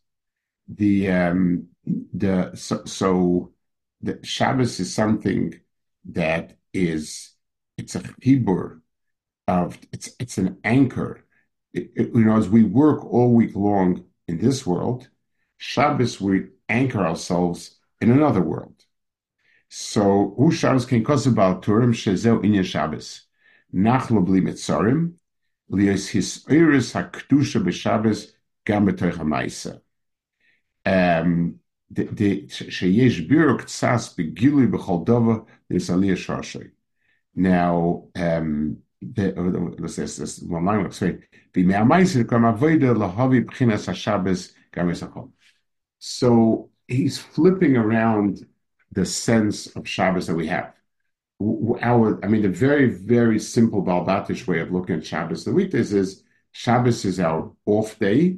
The 0.68 1.12
um, 1.12 1.68
the 1.86 2.52
so, 2.56 2.84
so 2.86 3.54
the 4.02 4.20
Shabbos 4.24 4.80
is 4.80 4.94
something 4.94 5.60
that 6.06 6.58
is 6.74 7.32
it's 7.78 7.96
a 7.96 8.00
hebur 8.00 8.82
of 9.48 9.78
it's 9.92 10.10
it's 10.20 10.38
an 10.38 10.58
anchor. 10.64 11.24
It, 11.74 11.92
it, 11.96 12.08
you 12.14 12.26
know, 12.26 12.38
as 12.38 12.50
we 12.50 12.64
work 12.64 13.04
all 13.06 13.34
week 13.34 13.56
long 13.56 14.06
in 14.28 14.38
this 14.38 14.66
world, 14.66 15.10
Shabbos 15.58 16.22
we 16.22 16.48
anchor 16.70 17.06
ourselves 17.06 17.75
in 18.02 18.12
another 18.12 18.42
world. 18.42 18.86
So, 19.70 20.34
who 20.38 20.52
Shabbos 20.52 20.86
Ken 20.86 21.04
Kosabal 21.04 21.62
Turim 21.62 21.94
Shezeu 21.94 22.44
Inyan 22.44 22.64
Shabbos. 22.64 23.24
Nachlo 23.74 24.24
Bli 24.24 24.42
Mitzarim, 24.42 25.14
Lios 25.72 26.10
His 26.10 26.46
Iris 26.50 26.94
HaKdusha 26.94 27.64
B'Shabbos 27.64 28.32
Gam 28.66 28.88
B'Toich 28.88 29.14
HaMaisa. 29.14 29.82
Um, 30.86 31.60
Sheyesh 31.94 33.28
Biruk 33.28 33.64
Tzas 33.64 34.16
Begilui 34.16 34.68
B'Chol 34.70 35.06
Dova 35.06 35.46
Shoshay. 35.70 36.72
Now, 37.36 38.06
um, 38.16 38.78
this 39.02 39.98
is 40.00 40.18
this 40.18 40.40
one 40.40 40.66
line 40.66 40.84
looks 40.84 41.02
right. 41.02 41.20
So 46.00 46.70
he's 46.88 47.18
flipping 47.18 47.78
around 47.78 48.46
the 48.92 49.06
sense 49.06 49.68
of 49.76 49.88
Shabbos 49.88 50.28
that 50.28 50.36
we 50.36 50.48
have. 50.48 50.74
Our, 51.42 52.24
I 52.24 52.28
mean, 52.28 52.44
the 52.44 52.50
very, 52.50 52.90
very 52.90 53.40
simple 53.40 53.84
Balbatish 53.84 54.48
way 54.48 54.60
of 54.60 54.72
looking 54.72 54.96
at 54.96 55.06
Shabbos 55.06 55.44
the 55.44 55.52
weekdays 55.52 55.94
is 55.94 56.24
Shabbos 56.52 57.04
is 57.04 57.20
our 57.20 57.52
off 57.66 58.00
day, 58.00 58.38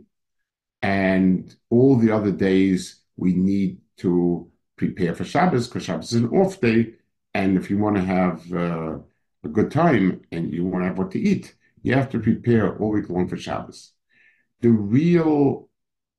and 0.81 1.55
all 1.69 1.95
the 1.97 2.11
other 2.11 2.31
days 2.31 3.01
we 3.15 3.33
need 3.33 3.77
to 3.97 4.49
prepare 4.75 5.13
for 5.13 5.23
Shabbos 5.23 5.67
because 5.67 5.83
Shabbos 5.83 6.13
is 6.13 6.23
an 6.23 6.29
off 6.29 6.59
day, 6.59 6.93
and 7.33 7.57
if 7.57 7.69
you 7.69 7.77
want 7.77 7.97
to 7.97 8.03
have 8.03 8.53
uh, 8.53 8.97
a 9.43 9.47
good 9.47 9.69
time 9.69 10.21
and 10.31 10.51
you 10.51 10.65
want 10.65 10.83
to 10.83 10.87
have 10.87 10.97
what 10.97 11.11
to 11.11 11.19
eat, 11.19 11.53
you 11.83 11.93
have 11.93 12.09
to 12.09 12.19
prepare 12.19 12.75
all 12.77 12.89
week 12.89 13.09
long 13.09 13.27
for 13.27 13.37
Shabbos. 13.37 13.91
The 14.61 14.69
real, 14.69 15.66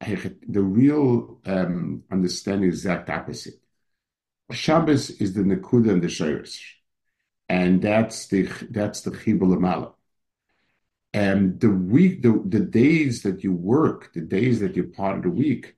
the 0.00 0.62
real 0.62 1.40
um, 1.44 2.04
understanding 2.10 2.68
is 2.68 2.76
exact 2.76 3.10
opposite. 3.10 3.60
Shabbos 4.50 5.10
is 5.10 5.34
the 5.34 5.42
Nakuda 5.42 5.90
and 5.90 6.02
the 6.02 6.06
Shayrish. 6.08 6.60
And 7.48 7.82
that's 7.82 8.26
the 8.26 8.42
that's 8.70 9.00
the 9.02 9.10
Chibul 9.10 9.56
Amala. 9.56 9.94
And 11.14 11.58
the 11.60 11.70
week, 11.70 12.22
the, 12.22 12.42
the 12.46 12.60
days 12.60 13.22
that 13.22 13.42
you 13.42 13.52
work, 13.52 14.12
the 14.12 14.20
days 14.20 14.60
that 14.60 14.76
you're 14.76 14.84
part 14.84 15.16
of 15.16 15.22
the 15.22 15.30
week, 15.30 15.74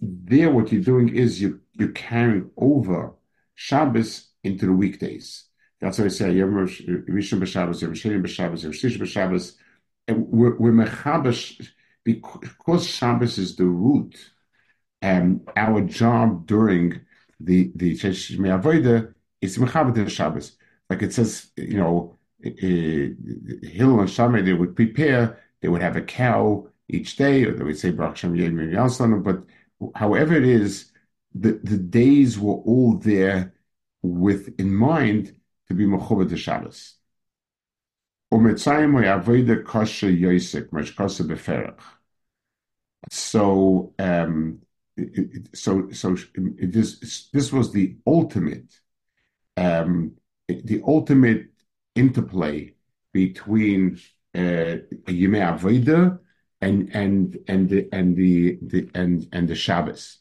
there 0.00 0.50
what 0.50 0.72
you're 0.72 0.82
doing 0.82 1.14
is 1.14 1.40
you 1.40 1.60
you're 1.72 1.92
carrying 1.92 2.50
over 2.56 3.14
Shabbos 3.54 4.28
into 4.42 4.66
the 4.66 4.72
weekdays. 4.72 5.44
That's 5.80 5.98
why 5.98 6.06
I 6.06 6.08
say 6.08 6.32
Yom 6.32 6.54
Rishon 6.54 7.40
b'Shabbos, 7.40 7.82
Yom 7.82 7.94
Sheni 7.94 8.22
b'Shabbos, 8.22 8.64
Yom 8.64 8.72
Shish 8.72 8.98
b'Shabbos. 8.98 9.54
And 10.08 10.28
we're, 10.28 10.56
we're 10.56 10.72
mechabash 10.72 11.70
because 12.04 12.86
Shabbos 12.86 13.38
is 13.38 13.56
the 13.56 13.64
root. 13.64 14.16
And 15.02 15.48
our 15.56 15.82
job 15.82 16.46
during 16.46 17.00
the 17.40 17.72
the 17.74 17.96
Shesh 17.96 18.38
Avoda 18.38 19.14
is 19.40 19.58
mechabat 19.58 20.08
Shabbos. 20.08 20.56
Like 20.88 21.02
it 21.02 21.12
says, 21.12 21.50
you 21.56 21.76
know, 21.76 22.18
eh, 22.44 22.50
eh, 22.62 23.08
Hillel 23.62 24.00
and 24.00 24.10
Shammai 24.10 24.42
they 24.42 24.52
would 24.52 24.76
prepare. 24.76 25.40
They 25.60 25.68
would 25.68 25.82
have 25.82 25.96
a 25.96 26.02
cow 26.02 26.68
each 26.88 27.16
day, 27.16 27.44
or 27.44 27.52
they 27.54 27.64
would 27.64 27.78
say 27.78 27.90
Baruch 27.90 28.16
Shem 28.16 29.22
But 29.22 29.44
however 29.94 30.34
it 30.34 30.44
is, 30.44 30.92
the 31.34 31.60
the 31.62 31.78
days 31.78 32.38
were 32.38 32.54
all 32.54 32.94
there 32.98 33.54
with 34.02 34.54
in 34.58 34.74
mind 34.74 35.34
to 35.68 35.74
be 35.74 35.86
Shabbos. 38.30 38.60
So, 43.10 43.94
um, 43.98 44.60
so, 45.54 45.90
so 45.90 46.16
this 46.34 47.28
this 47.32 47.52
was 47.52 47.72
the 47.72 47.96
ultimate, 48.06 48.80
um, 49.56 50.12
the 50.48 50.82
ultimate 50.86 51.48
interplay 51.94 52.74
between 53.12 54.00
uh, 54.34 54.78
Yimei 55.06 55.58
Avodah 55.58 56.18
and 56.60 56.90
and 56.94 57.38
and 57.46 57.68
the 57.68 57.88
and 57.92 58.16
the, 58.16 58.58
the 58.62 58.90
and 58.94 59.28
and 59.32 59.48
the 59.48 59.54
Shabbos. 59.54 60.18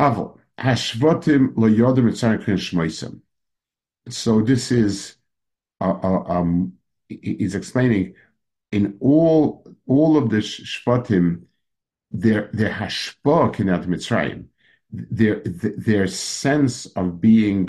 Aval 0.00 0.38
hashvatim 0.58 1.52
lo 1.56 1.68
yodim. 1.68 3.20
So 4.08 4.42
this 4.42 4.72
is, 4.72 5.16
um, 5.82 6.74
he's 7.08 7.54
explaining 7.54 8.14
in 8.70 8.96
all 9.00 9.66
all 9.86 10.16
of 10.16 10.30
the 10.30 10.38
shvatim, 10.38 11.42
their 12.10 12.50
their 12.52 12.70
hashpa 12.70 13.54
kinat 13.54 13.86
mitzrayim, 13.86 14.46
their 14.90 15.40
their 15.40 16.06
sense 16.06 16.86
of 16.86 17.20
being 17.20 17.68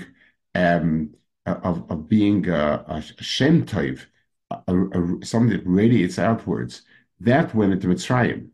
um, 0.56 1.14
of 1.46 1.90
of 1.92 2.08
being 2.08 2.48
a, 2.50 2.86
a 2.88 3.24
shem 3.24 3.66
something 3.68 5.50
that 5.50 5.64
radiates 5.66 6.20
outwards, 6.20 6.84
that 7.20 7.54
went 7.56 7.74
into 7.74 7.88
Mitzrayim. 7.88 8.50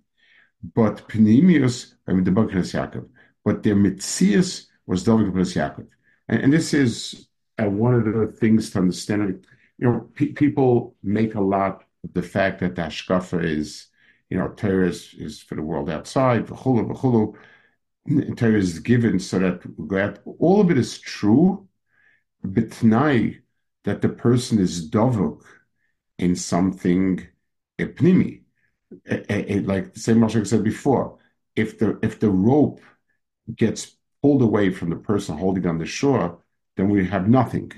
But 0.76 1.08
Pneumius, 1.10 1.94
I 2.08 2.14
mean 2.14 2.24
the 2.24 2.32
Yaakov, 2.32 3.08
but 3.46 3.64
their 3.64 3.76
mitzias 3.76 4.68
was 4.86 5.04
David 5.04 5.34
Yaakov. 5.34 5.88
And, 6.28 6.42
and 6.44 6.54
this 6.54 6.74
is 6.74 7.29
one 7.68 7.94
of 7.94 8.06
the 8.06 8.28
things 8.28 8.70
to 8.72 8.80
understand, 8.80 9.46
you 9.78 9.88
know, 9.88 10.10
pe- 10.14 10.34
people 10.34 10.96
make 11.04 11.36
a 11.36 11.42
lot 11.42 11.84
of 12.04 12.14
the 12.14 12.24
fact 12.24 12.60
that 12.60 12.76
the 12.76 13.40
is, 13.42 13.88
you 14.30 14.38
know, 14.38 14.50
Torah 14.50 14.88
is, 14.88 15.14
is 15.18 15.42
for 15.42 15.56
the 15.56 15.62
world 15.62 15.90
outside, 15.90 16.48
v'chulu, 16.48 16.92
v'chulu. 16.92 18.38
Torah 18.38 18.58
is 18.58 18.80
given 18.80 19.20
so 19.20 19.40
that 19.40 20.20
all 20.40 20.62
of 20.62 20.72
it 20.72 20.78
is 20.78 21.00
true, 21.00 21.68
but 22.44 22.72
tonight 22.72 23.42
that 23.84 24.02
the 24.02 24.10
person 24.10 24.60
is 24.60 24.90
dovuk 24.90 25.42
in 26.18 26.36
something 26.36 27.28
epnimi. 27.78 28.42
Like 29.06 29.94
the 29.94 30.00
same 30.00 30.18
Moshe 30.18 30.48
said 30.48 30.64
before, 30.64 31.20
if 31.56 31.78
the 31.78 32.00
if 32.02 32.20
the 32.20 32.30
rope 32.30 32.82
gets 33.56 33.96
pulled 34.22 34.42
away 34.42 34.72
from 34.72 34.90
the 34.90 34.96
person 34.96 35.38
holding 35.38 35.68
on 35.68 35.78
the 35.78 35.86
shore, 35.86 36.40
then 36.80 36.90
we 36.90 37.06
have 37.08 37.28
nothing. 37.28 37.72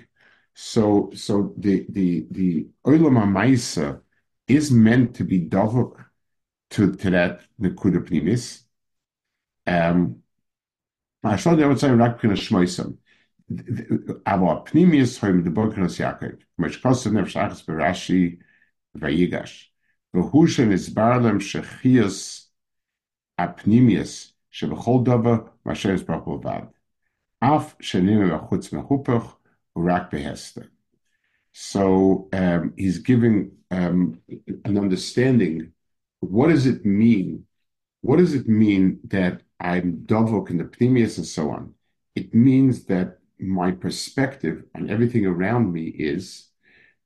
So, 0.53 1.11
so 1.15 1.53
the 1.57 1.85
the 1.89 2.27
the 2.29 2.67
olam 2.85 4.01
is 4.47 4.71
meant 4.71 5.15
to 5.15 5.23
be 5.23 5.41
davuk 5.41 6.05
to 6.71 6.93
to 6.95 7.09
that 7.09 7.41
nekuda 7.59 8.07
pnimis. 8.07 8.63
Um. 9.65 10.17
Aber 11.23 11.37
pnimis 14.65 15.19
hoim 15.19 15.43
de 15.43 15.51
bokros 15.51 15.99
Yaakov. 15.99 16.39
Mach 16.57 16.81
kosten 16.81 17.13
nef 17.13 17.27
shachs 17.27 17.63
berashi 17.63 18.39
vayigash. 18.97 19.67
V'hushen 20.15 20.71
is 20.71 20.89
barlem 20.89 21.39
shechias 21.39 22.47
apnimius 23.39 24.31
shebechol 24.51 25.05
dava 25.05 25.49
mashem 25.65 26.43
vad. 26.43 26.69
So 31.53 32.29
um, 32.33 32.73
he's 32.77 32.99
giving 32.99 33.51
um, 33.71 34.21
an 34.65 34.77
understanding. 34.77 35.73
What 36.19 36.49
does 36.49 36.67
it 36.67 36.85
mean? 36.85 37.45
What 38.01 38.17
does 38.17 38.35
it 38.35 38.47
mean 38.47 38.99
that 39.05 39.41
I'm 39.59 40.03
dovok 40.05 40.49
in 40.49 40.57
the 40.57 40.65
pneumius 40.65 41.17
and 41.17 41.25
so 41.25 41.51
on? 41.51 41.73
It 42.15 42.33
means 42.33 42.85
that 42.85 43.17
my 43.39 43.71
perspective 43.71 44.63
on 44.75 44.89
everything 44.89 45.25
around 45.25 45.73
me 45.73 45.85
is 45.85 46.47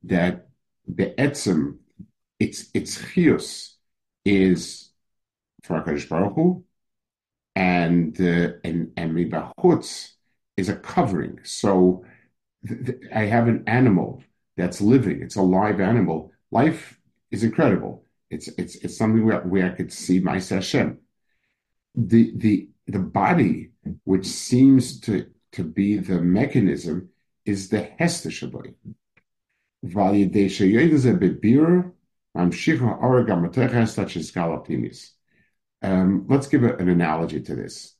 that 0.03 0.49
the 0.87 1.13
etzem, 1.17 1.77
its 2.39 2.69
its 2.73 2.97
chius, 2.97 3.75
is 4.25 4.91
for 5.63 5.81
Hakadosh 5.81 6.09
Baruch 6.09 6.35
Hu, 6.35 6.65
and 7.55 8.19
uh, 8.19 8.53
and 8.63 8.91
and 8.97 9.15
mibachutz 9.15 10.14
is 10.57 10.69
a 10.69 10.75
covering. 10.75 11.39
So 11.43 12.05
I 13.13 13.25
have 13.25 13.47
an 13.47 13.63
animal 13.67 14.23
that's 14.57 14.81
living. 14.81 15.21
It's 15.21 15.35
a 15.35 15.41
live 15.41 15.79
animal. 15.79 16.31
Life 16.51 16.99
is 17.31 17.43
incredible. 17.43 18.05
It's 18.29 18.47
it's 18.57 18.75
it's 18.75 18.97
something 18.97 19.25
where, 19.25 19.41
where 19.41 19.71
I 19.71 19.75
could 19.75 19.91
see 19.91 20.19
my 20.19 20.39
Hashem. 20.39 20.99
The 21.95 22.31
the 22.35 22.69
the 22.87 22.99
body, 22.99 23.71
which 24.03 24.25
seems 24.25 24.99
to 25.01 25.27
to 25.53 25.63
be 25.63 25.97
the 25.97 26.21
mechanism, 26.21 27.09
is 27.45 27.69
the 27.69 27.83
Hester. 27.97 28.31
Um, 35.81 36.25
let's 36.27 36.47
give 36.47 36.63
a, 36.63 36.75
an 36.77 36.89
analogy 36.89 37.41
to 37.41 37.55
this. 37.55 37.94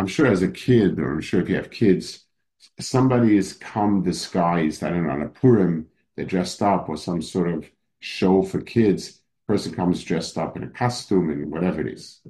I'm 0.00 0.06
sure 0.06 0.26
as 0.26 0.40
a 0.40 0.48
kid, 0.48 0.98
or 0.98 1.12
I'm 1.12 1.20
sure 1.20 1.42
if 1.42 1.48
you 1.50 1.56
have 1.56 1.70
kids, 1.70 2.24
somebody 2.78 3.36
has 3.36 3.52
come 3.52 4.02
disguised, 4.02 4.82
I 4.82 4.88
don't 4.88 5.06
know, 5.06 5.12
on 5.12 5.20
a 5.20 5.28
Purim, 5.28 5.88
they're 6.16 6.24
dressed 6.24 6.62
up 6.62 6.88
or 6.88 6.96
some 6.96 7.20
sort 7.20 7.50
of 7.50 7.70
show 7.98 8.40
for 8.42 8.62
kids. 8.62 9.20
Person 9.46 9.74
comes 9.74 10.02
dressed 10.02 10.38
up 10.38 10.56
in 10.56 10.62
a 10.62 10.70
costume 10.70 11.28
and 11.28 11.50
whatever 11.50 11.82
it 11.82 11.92
is. 11.92 12.22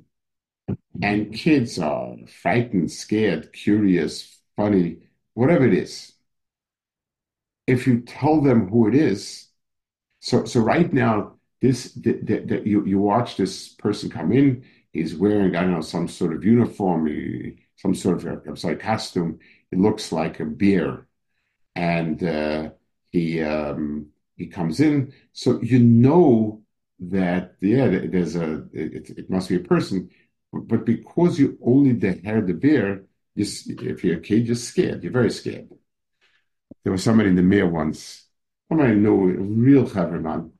And 1.00 1.32
kids 1.32 1.78
are 1.78 2.16
frightened, 2.42 2.90
scared, 2.90 3.52
curious, 3.52 4.40
funny, 4.56 4.96
whatever 5.34 5.64
it 5.64 5.74
is. 5.74 6.14
If 7.68 7.86
you 7.86 8.00
tell 8.00 8.40
them 8.40 8.68
who 8.68 8.88
it 8.88 8.96
is, 8.96 9.46
so 10.18 10.44
so 10.44 10.58
right 10.58 10.92
now, 10.92 11.34
this 11.62 11.92
the, 11.92 12.62
you 12.64 12.84
you 12.84 12.98
watch 12.98 13.36
this 13.36 13.68
person 13.68 14.10
come 14.10 14.32
in, 14.32 14.64
He's 14.92 15.14
wearing, 15.14 15.54
I 15.56 15.62
don't 15.62 15.72
know, 15.72 15.80
some 15.80 16.08
sort 16.08 16.34
of 16.34 16.44
uniform, 16.44 17.08
some 17.76 17.94
sort 17.94 18.24
of, 18.24 18.42
I'm 18.46 18.56
sorry, 18.56 18.76
costume. 18.76 19.38
It 19.70 19.78
looks 19.78 20.12
like 20.12 20.40
a 20.40 20.44
bear. 20.44 21.06
And 21.76 22.22
uh, 22.22 22.70
he 23.10 23.42
um, 23.42 24.08
he 24.36 24.46
comes 24.46 24.80
in, 24.80 25.12
so 25.32 25.60
you 25.62 25.78
know 25.78 26.62
that 26.98 27.56
yeah, 27.60 27.86
there's 27.86 28.36
a 28.36 28.64
it, 28.72 29.10
it 29.10 29.30
must 29.30 29.48
be 29.48 29.56
a 29.56 29.60
person, 29.60 30.10
but 30.52 30.84
because 30.84 31.38
you 31.38 31.58
only 31.64 31.98
heard 32.24 32.46
the 32.46 32.54
bear, 32.54 33.04
you, 33.34 33.46
if 33.66 34.04
you're 34.04 34.18
a 34.18 34.20
kid, 34.20 34.46
you're 34.46 34.56
scared. 34.56 35.02
You're 35.02 35.12
very 35.12 35.30
scared. 35.30 35.68
There 36.82 36.92
was 36.92 37.04
somebody 37.04 37.30
in 37.30 37.36
the 37.36 37.42
mirror 37.42 37.68
once. 37.68 38.26
Somebody 38.68 38.94
knew, 38.94 39.30
a 39.30 39.40
real 39.40 39.88
clever 39.88 40.20
man. 40.20 40.52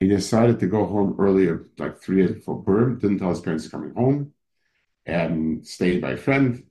He 0.00 0.08
decided 0.08 0.58
to 0.60 0.66
go 0.66 0.86
home 0.86 1.16
earlier, 1.18 1.66
like 1.78 1.98
three 1.98 2.22
or 2.22 2.34
four 2.40 2.62
Purim. 2.64 2.98
Didn't 2.98 3.18
tell 3.18 3.30
his 3.30 3.40
parents 3.40 3.64
he's 3.64 3.70
coming 3.70 3.94
home, 3.94 4.32
and 5.06 5.66
stayed 5.66 6.00
by 6.00 6.12
a 6.12 6.16
friend. 6.16 6.66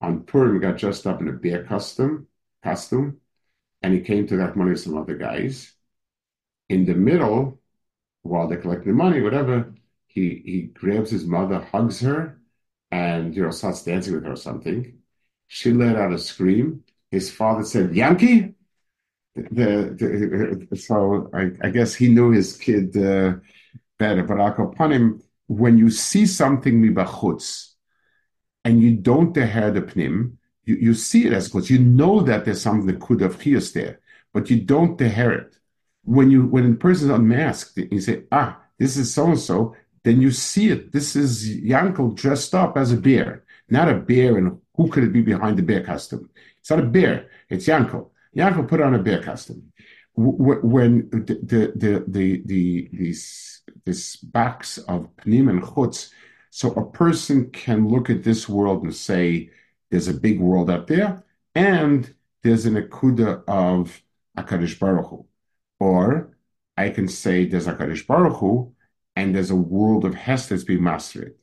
On 0.00 0.24
Purim, 0.24 0.60
got 0.60 0.78
dressed 0.78 1.06
up 1.06 1.20
in 1.20 1.28
a 1.28 1.32
bear 1.32 1.64
costume, 1.64 2.26
costume, 2.64 3.18
and 3.82 3.94
he 3.94 4.00
came 4.00 4.26
to 4.26 4.36
that 4.38 4.56
money 4.56 4.70
with 4.72 4.80
some 4.80 4.96
other 4.96 5.16
guys. 5.16 5.74
In 6.68 6.86
the 6.86 6.94
middle, 6.94 7.60
while 8.22 8.48
they're 8.48 8.60
collecting 8.60 8.92
the 8.92 8.98
money, 9.04 9.20
whatever, 9.20 9.74
he 10.06 10.42
he 10.44 10.62
grabs 10.62 11.10
his 11.10 11.26
mother, 11.26 11.60
hugs 11.60 12.00
her, 12.00 12.40
and 12.90 13.36
you 13.36 13.42
know 13.42 13.50
starts 13.50 13.84
dancing 13.84 14.14
with 14.14 14.24
her 14.24 14.32
or 14.32 14.36
something. 14.36 14.98
She 15.48 15.72
let 15.72 15.96
out 15.96 16.12
a 16.12 16.18
scream. 16.18 16.84
His 17.10 17.30
father 17.30 17.64
said, 17.64 17.94
"Yankee." 17.94 18.54
The, 19.34 20.66
the, 20.70 20.76
so 20.76 21.30
I, 21.32 21.52
I, 21.62 21.70
guess 21.70 21.94
he 21.94 22.08
knew 22.08 22.32
his 22.32 22.54
kid 22.56 22.94
uh, 22.96 23.36
better. 23.98 24.22
But 24.24 24.92
him, 24.92 25.22
when 25.46 25.78
you 25.78 25.88
see 25.90 26.26
something 26.26 26.82
mibachutz 26.82 27.72
and 28.64 28.82
you 28.82 28.96
don't 28.96 29.34
teher 29.34 29.72
the 29.72 29.80
pnim, 29.80 30.36
you, 30.64 30.76
you 30.76 30.94
see 30.94 31.26
it 31.26 31.32
as 31.32 31.50
chutz. 31.50 31.70
You 31.70 31.78
know 31.78 32.20
that 32.20 32.44
there's 32.44 32.60
something 32.60 32.86
that 32.86 33.00
could 33.00 33.22
have 33.22 33.38
chios 33.38 33.72
there, 33.72 34.00
but 34.34 34.50
you 34.50 34.60
don't 34.60 34.98
teher 34.98 35.38
it. 35.38 35.56
When 36.04 36.30
you 36.30 36.46
when 36.46 36.72
a 36.72 36.76
person 36.76 37.10
is 37.10 37.16
unmasked, 37.16 37.78
you 37.78 38.00
say, 38.00 38.24
ah, 38.32 38.60
this 38.78 38.96
is 38.96 39.14
so 39.14 39.26
and 39.26 39.40
so 39.40 39.74
then 40.04 40.20
you 40.20 40.30
see 40.30 40.70
it. 40.70 40.92
This 40.92 41.16
is 41.16 41.48
Yankel 41.60 42.14
dressed 42.14 42.54
up 42.54 42.76
as 42.76 42.92
a 42.92 42.96
bear, 42.96 43.44
not 43.68 43.88
a 43.88 43.94
bear, 43.94 44.36
and 44.36 44.58
who 44.74 44.88
could 44.88 45.04
it 45.04 45.12
be 45.12 45.22
behind 45.22 45.58
the 45.58 45.62
bear 45.62 45.82
costume? 45.82 46.28
It's 46.60 46.70
not 46.70 46.80
a 46.80 46.86
bear, 46.86 47.28
it's 47.48 47.66
Yankel. 47.66 48.10
Yankel 48.36 48.68
put 48.68 48.80
on 48.80 48.94
a 48.94 49.02
bear 49.02 49.22
costume. 49.22 49.72
When 50.14 51.08
the 51.10 51.38
the 51.42 51.72
the 51.74 52.04
the, 52.06 52.42
the 52.44 52.90
these 52.92 53.62
this 53.84 54.16
box 54.16 54.78
of 54.78 55.08
pnim 55.16 55.48
and 55.48 55.62
chutz, 55.62 56.10
so 56.50 56.72
a 56.72 56.90
person 56.90 57.50
can 57.50 57.88
look 57.88 58.10
at 58.10 58.22
this 58.22 58.48
world 58.48 58.82
and 58.82 58.94
say, 58.94 59.50
"There's 59.90 60.08
a 60.08 60.14
big 60.14 60.40
world 60.40 60.70
out 60.70 60.86
there, 60.86 61.24
and 61.54 62.14
there's 62.42 62.66
an 62.66 62.74
akuda 62.74 63.42
of 63.48 64.02
Akadosh 64.36 64.78
Baruch 64.78 65.08
Hu," 65.08 65.26
or 65.80 66.36
I 66.76 66.90
can 66.90 67.08
say, 67.08 67.46
"There's 67.46 67.66
Akadosh 67.66 68.06
Baruch 68.06 68.38
Hu." 68.38 68.74
and 69.16 69.34
there's 69.34 69.50
a 69.50 69.56
world 69.56 70.04
of 70.04 70.14
Hess 70.14 70.48
that's 70.48 70.64
being 70.64 70.82
mastered. 70.82 71.34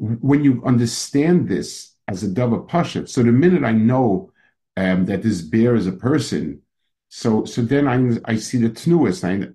When 0.00 0.44
you 0.44 0.62
understand 0.64 1.48
this 1.48 1.94
as 2.08 2.22
a 2.22 2.28
double 2.28 2.66
pashat, 2.66 3.08
so 3.08 3.22
the 3.22 3.32
minute 3.32 3.64
I 3.64 3.72
know 3.72 4.32
um, 4.76 5.06
that 5.06 5.22
this 5.22 5.42
bear 5.42 5.74
is 5.74 5.86
a 5.86 5.92
person, 5.92 6.62
so 7.08 7.44
so 7.44 7.62
then 7.62 7.86
I 7.86 8.32
I 8.32 8.36
see 8.36 8.58
the 8.58 8.70
tnuas. 8.70 9.24
I, 9.24 9.48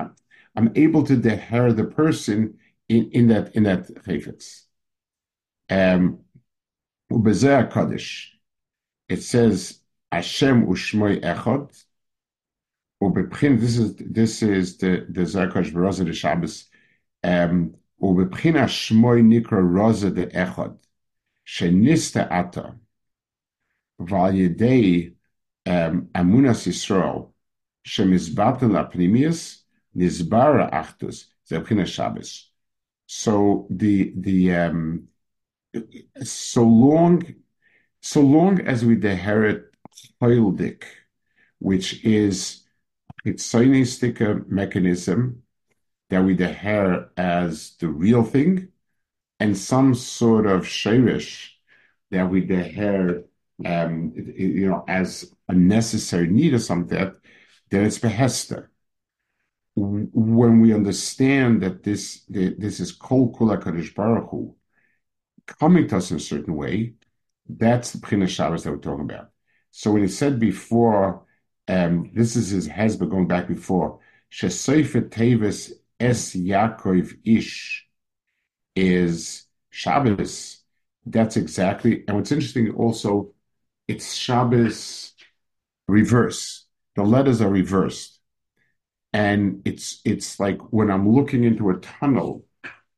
I'm 0.56 0.72
able 0.76 1.04
to 1.04 1.16
deher 1.16 1.76
the 1.76 1.86
person 1.86 2.60
in, 2.90 3.10
in 3.12 3.28
that 3.30 3.56
in 3.56 3.64
that 3.64 3.88
chayfetz. 4.06 4.62
Um, 5.70 6.20
it 7.10 7.36
says 9.22 9.80
Hashem 10.12 10.68
ushmoy 10.68 11.22
echad 11.22 11.86
this 13.02 13.78
is 13.78 13.96
this 13.96 14.42
is 14.42 14.78
the 14.78 15.06
the 15.10 15.22
Zarkosh 15.22 15.74
Rosa 15.74 16.06
de 16.06 16.14
Shabbos. 16.14 16.66
Um, 17.24 17.76
ובבחינה 18.01 18.69
שמוי 18.69 19.23
נקרא 19.23 19.59
רוזה 19.77 20.11
דאחד, 20.11 20.71
שניסתה 21.45 22.23
עתה, 22.23 22.69
ועל 23.99 24.35
ידי 24.35 25.11
אמונס 26.21 26.67
ישראל, 26.67 27.19
שמזבטל 27.85 28.77
הפנימיוס, 28.77 29.67
נסבר 29.95 30.53
האחדוס, 30.73 31.33
זה 31.45 31.59
בחינה 31.59 31.87
שבס. 31.87 32.47
So 33.11 33.67
the 33.71 34.13
the 34.15 34.53
um, 34.53 35.09
so 36.23 36.63
long 36.63 37.23
so 38.01 38.21
long 38.21 38.61
as 38.61 38.85
we 38.85 38.95
inherit 38.95 39.75
Heildik, 40.23 40.85
which 41.59 42.05
is 42.05 42.63
it's 43.25 43.53
a 43.55 43.59
that 46.10 46.24
we 46.24 46.36
deher 46.36 47.10
as 47.18 47.76
the 47.80 47.88
real 47.88 48.24
thing, 48.24 48.70
and 49.40 49.58
some 49.58 49.94
sort 49.94 50.46
of 50.46 50.62
shirish 50.64 51.50
that 52.12 52.30
we 52.30 52.46
deher, 52.46 53.24
um, 53.66 54.14
you 54.16 54.70
know, 54.70 54.84
as 54.88 55.34
a 55.50 55.54
necessary 55.54 56.28
need 56.28 56.54
or 56.54 56.60
something, 56.60 56.98
that 56.98 57.16
it's 57.72 58.00
behester. 58.00 58.68
When 59.76 60.62
we 60.62 60.74
understand 60.74 61.62
that 61.64 61.84
this 61.84 62.24
this 62.30 62.80
is 62.80 62.94
kol 62.94 63.34
kula 63.34 63.62
kadosh 63.62 63.94
baruch 63.94 64.30
Hu, 64.30 64.56
coming 65.60 65.88
to 65.90 65.98
us 65.98 66.12
in 66.12 66.18
a 66.18 66.20
certain 66.20 66.56
way, 66.56 66.94
that's 67.50 67.92
the 67.92 67.98
Pchina 67.98 68.28
Shabbos 68.30 68.64
that 68.64 68.72
we're 68.72 68.78
talking 68.78 69.04
about. 69.04 69.32
So 69.72 69.92
when 69.92 70.04
he 70.04 70.08
said 70.08 70.40
before 70.40 71.26
um, 71.68 72.12
this 72.14 72.36
is 72.36 72.50
his 72.50 72.68
husband 72.68 73.12
going 73.12 73.28
back 73.28 73.48
before. 73.48 74.00
Shesoifer 74.32 75.10
Tevis 75.10 75.72
Es 76.06 76.36
Yaakov 76.36 77.18
Ish 77.26 77.88
is 78.76 79.46
Shabbos. 79.70 80.64
That's 81.06 81.38
exactly, 81.38 82.04
and 82.08 82.18
what's 82.18 82.32
interesting 82.32 82.72
also, 82.76 83.34
it's 83.88 84.14
Shabbos 84.16 85.14
reverse. 85.88 86.66
The 86.96 87.04
letters 87.04 87.42
are 87.42 87.50
reversed, 87.50 88.20
and 89.14 89.62
it's 89.66 90.02
it's 90.06 90.40
like 90.40 90.60
when 90.72 90.92
I'm 90.92 91.10
looking 91.10 91.44
into 91.44 91.70
a 91.70 91.80
tunnel. 91.80 92.46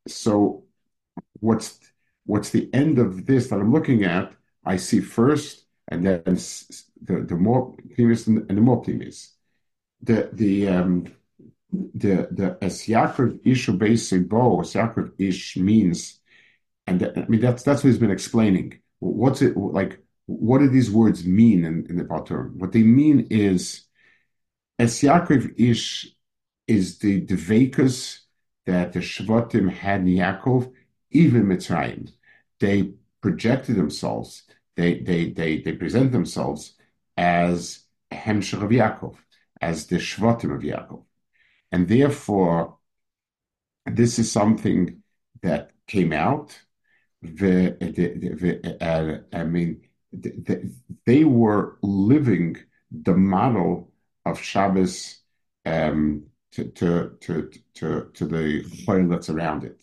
So, 0.08 0.66
what's 1.42 1.80
what's 2.26 2.52
the 2.52 2.70
end 2.74 3.00
of 3.00 3.26
this 3.28 3.50
that 3.50 3.60
I'm 3.60 3.74
looking 3.74 4.04
at? 4.06 4.34
I 4.66 4.78
see 4.78 5.02
first, 5.02 5.66
and 5.90 6.06
then 6.06 6.24
the, 6.26 7.26
the 7.28 7.36
more 7.36 7.76
previous 7.96 8.28
and 8.28 8.48
the 8.50 8.62
more 8.62 8.82
previous. 8.82 9.36
The 10.02 10.30
the 10.34 10.70
um, 10.70 11.08
the 11.72 12.28
the 12.32 12.58
as 12.62 12.82
Yaakov 12.84 13.40
Ish 13.46 13.68
bo 13.68 14.62
as 14.62 14.74
Yaakov 14.74 15.12
Ish 15.18 15.58
means, 15.58 16.20
and 16.86 17.04
I 17.16 17.26
mean 17.28 17.42
that's 17.42 17.64
that's 17.64 17.84
what 17.84 17.90
he's 17.90 18.00
been 18.00 18.12
explaining. 18.12 18.80
What's 19.00 19.42
it 19.42 19.58
like? 19.58 20.00
What 20.26 20.60
do 20.60 20.70
these 20.70 20.92
words 20.92 21.26
mean 21.26 21.64
in, 21.66 21.86
in 21.90 21.98
the 21.98 22.04
pattern? 22.04 22.54
What 22.58 22.74
they 22.74 22.84
mean 22.84 23.28
is, 23.30 23.86
as 24.80 25.02
Yaakov 25.02 25.60
Ish 25.60 26.08
is 26.68 27.00
the 27.00 27.26
devekas 27.26 28.20
that 28.66 28.94
the 28.94 29.00
Shvatim 29.00 29.72
had 29.72 30.02
in 30.02 30.08
Yaakov, 30.08 30.72
even 31.12 31.46
Mitzrayim. 31.46 32.12
They 32.60 32.94
projected 33.22 33.76
themselves. 33.76 34.44
They 34.76 35.00
they 35.00 35.32
they 35.32 35.62
they 35.62 35.74
present 35.74 36.12
themselves 36.12 36.76
as 37.18 37.80
Hemshech 38.12 38.64
of 38.64 38.70
Yaakov, 38.70 39.16
as 39.62 39.88
the 39.88 39.98
Shvatim 39.98 40.56
of 40.56 40.62
Yaakov. 40.62 41.04
And 41.72 41.88
therefore, 41.88 42.78
this 43.86 44.20
is 44.20 44.32
something 44.32 45.04
that 45.42 45.72
came 45.88 46.14
out. 46.14 46.60
The, 47.22 47.78
the, 47.80 48.62
the, 48.62 48.78
uh, 48.82 49.38
I 49.38 49.44
mean, 49.44 49.82
the, 50.12 50.74
they 51.06 51.24
were 51.24 51.78
living 51.82 52.58
the 52.92 53.16
model 53.16 53.92
of 54.26 54.40
Shabbos 54.40 55.20
um, 55.66 56.28
to, 56.52 56.66
to, 56.66 57.18
to, 57.22 57.52
to, 57.76 58.12
to 58.14 58.26
the 58.26 58.64
choil 58.64 59.10
that's 59.10 59.30
around 59.30 59.64
it 59.64 59.82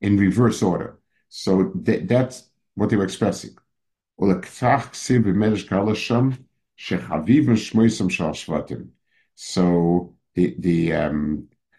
in 0.00 0.16
reverse 0.18 0.62
order. 0.62 0.98
So 1.28 1.72
that's 1.74 2.48
what 2.74 2.90
they 2.90 2.96
were 2.96 3.04
expressing. 3.04 3.56
So 4.20 4.26
the 4.26 4.40
the 9.44 10.17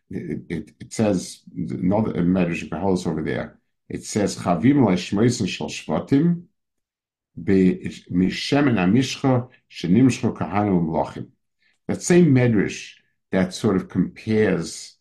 it, 0.09 0.71
it 0.79 0.93
says 0.93 1.41
not 1.53 2.09
a 2.09 2.21
Medrash 2.21 2.67
Beholos 2.69 3.07
over 3.07 3.21
there. 3.21 3.59
It 3.87 4.03
says 4.03 4.37
Chavim 4.37 4.77
leishmoisim 4.85 5.47
shel 5.47 5.67
shvatim 5.67 6.43
mishemen 7.39 8.75
amishcha 8.77 9.49
shenimshcha 9.71 10.35
kahanu 10.35 10.81
mlochim. 10.83 11.29
That 11.87 12.01
same 12.01 12.27
Medrash 12.33 12.93
that 13.31 13.53
sort 13.53 13.75
of 13.75 13.89
compares 13.89 14.95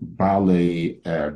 Bale 0.00 0.96
uh, 1.04 1.30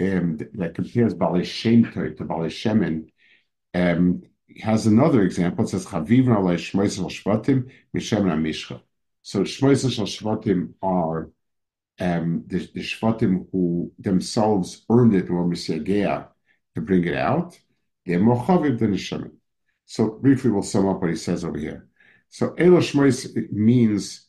um, 0.00 0.38
that 0.54 0.72
compares 0.74 1.14
Bale 1.14 1.42
Shem 1.44 1.84
to 1.92 2.24
Bale 2.24 2.48
Shemen 2.48 3.10
um, 3.74 4.22
has 4.62 4.86
another 4.86 5.22
example. 5.22 5.64
It 5.64 5.68
says 5.68 5.86
Chavivna 5.86 6.38
alei 6.38 6.56
shmoisel 6.56 7.06
shvatim 7.06 7.70
mishem 7.94 8.24
mishcha. 8.42 8.80
So 9.22 9.42
shmoisel 9.42 10.06
shvatim 10.06 10.74
are 10.82 11.30
um, 12.00 12.44
the, 12.46 12.58
the 12.74 12.80
shvatim 12.80 13.46
who 13.52 13.92
themselves 13.98 14.84
earned 14.90 15.14
it 15.14 15.28
or 15.30 15.44
misyageya 15.44 16.28
to 16.74 16.80
bring 16.80 17.04
it 17.04 17.14
out. 17.14 17.58
They're 18.06 18.18
more 18.18 18.42
chaviv 18.44 18.78
than 18.78 18.92
the 18.92 19.30
So 19.84 20.10
briefly, 20.10 20.50
we'll 20.50 20.62
sum 20.62 20.88
up 20.88 21.00
what 21.00 21.10
he 21.10 21.16
says 21.16 21.44
over 21.44 21.58
here. 21.58 21.88
So 22.30 22.50
Elosh 22.50 23.52
means 23.52 24.26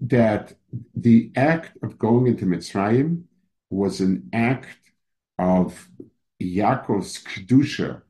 that 0.00 0.52
the 0.94 1.32
act 1.36 1.78
of 1.82 1.98
going 1.98 2.26
into 2.26 2.44
Mitzrayim 2.44 3.22
was 3.70 4.00
an 4.00 4.28
act 4.32 4.76
of 5.38 5.88
Yaakov's 6.42 7.22
kedusha 7.22 8.02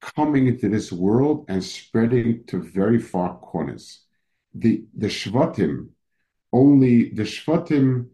coming 0.00 0.46
into 0.46 0.68
this 0.68 0.92
world 0.92 1.44
and 1.48 1.62
spreading 1.62 2.44
to 2.46 2.62
very 2.62 2.98
far 2.98 3.36
corners. 3.38 4.03
The 4.54 4.84
the 4.96 5.08
Shvatim, 5.08 5.88
only 6.52 7.10
the 7.10 7.24
Shvatim 7.24 8.08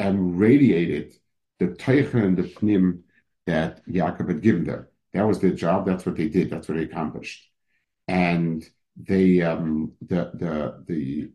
um, 0.00 0.36
radiated 0.36 1.14
the 1.58 1.68
Teichen 1.68 2.24
and 2.24 2.36
the 2.36 2.44
Pnim 2.44 3.00
that 3.46 3.86
Yaakov 3.86 4.28
had 4.28 4.42
given 4.42 4.64
them. 4.64 4.86
That 5.12 5.26
was 5.26 5.40
their 5.40 5.52
job. 5.52 5.86
That's 5.86 6.06
what 6.06 6.16
they 6.16 6.28
did. 6.28 6.50
That's 6.50 6.68
what 6.68 6.76
they 6.76 6.84
accomplished. 6.84 7.48
And 8.08 8.64
they 8.96 9.42
um, 9.42 9.92
the 10.00 10.30
the 10.34 10.84
the 10.86 11.30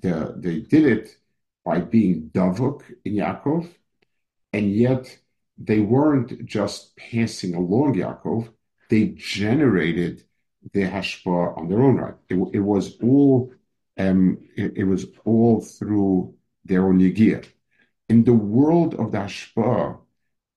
the 0.00 0.34
they 0.36 0.60
did 0.60 0.84
it 0.86 1.16
by 1.64 1.80
being 1.80 2.30
davuk 2.34 2.82
in 3.04 3.14
Yaakov, 3.14 3.68
and 4.52 4.72
yet 4.72 5.18
they 5.58 5.80
weren't 5.80 6.44
just 6.44 6.96
passing 6.96 7.54
along 7.54 7.94
Yaakov; 7.94 8.48
they 8.88 9.08
generated 9.08 10.24
the 10.72 10.82
hashpa 10.82 11.56
on 11.58 11.68
their 11.68 11.82
own 11.82 11.96
right. 11.96 12.14
It, 12.28 12.36
it 12.54 12.60
was 12.60 12.98
all 13.00 13.52
it, 13.96 14.72
it, 14.76 14.84
was 14.84 15.06
all 15.24 15.60
through 15.60 16.34
their 16.64 16.86
own 16.86 16.98
yigiyah. 16.98 17.46
In 18.08 18.24
the 18.24 18.32
world 18.32 18.94
of 18.94 19.12
the 19.12 19.18
hashpa, 19.18 19.98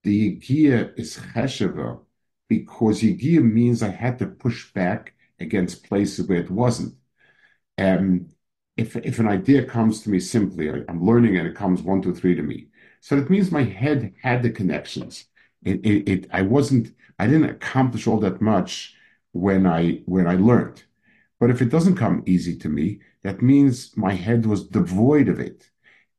the 0.04 0.40
yigiyah 0.40 0.98
is 0.98 1.18
chesheva 1.18 2.00
because 2.48 3.02
yigiyah 3.02 3.44
means 3.44 3.82
I 3.82 3.90
had 3.90 4.20
to 4.20 4.28
push 4.28 4.72
back 4.74 5.14
against 5.40 5.88
places 5.88 6.28
where 6.28 6.40
it 6.40 6.52
wasn't. 6.52 6.96
Um, 7.78 8.30
if 8.78 8.96
if 8.98 9.20
an 9.20 9.28
idea 9.28 9.66
comes 9.66 10.02
to 10.02 10.10
me 10.10 10.20
simply, 10.20 10.70
I, 10.70 10.82
am 10.90 11.06
learning 11.06 11.38
and 11.38 11.48
it 11.48 11.56
comes 11.56 11.82
one, 11.82 12.02
two, 12.02 12.14
three 12.14 12.36
to 12.36 12.44
me. 12.44 12.68
So 13.02 13.16
that 13.16 13.30
means 13.30 13.52
my 13.52 13.64
head 13.64 14.14
had 14.22 14.44
the 14.44 14.50
connections. 14.50 15.26
It, 15.64 15.86
it, 15.86 16.10
it 16.10 16.30
I 16.32 16.42
wasn't 16.42 16.94
I 17.20 17.28
didn't 17.28 17.50
accomplish 17.50 18.08
all 18.08 18.20
that 18.20 18.42
much 18.42 18.96
when 19.32 19.66
I 19.66 20.02
when 20.06 20.28
I 20.28 20.36
learned. 20.36 20.84
But 21.40 21.50
if 21.50 21.62
it 21.62 21.70
doesn't 21.70 21.98
come 21.98 22.24
easy 22.26 22.58
to 22.58 22.70
me, 22.70 23.00
that 23.26 23.42
means 23.42 23.98
my 23.98 24.14
head 24.14 24.46
was 24.46 24.68
devoid 24.68 25.30
of 25.30 25.40
it. 25.40 25.72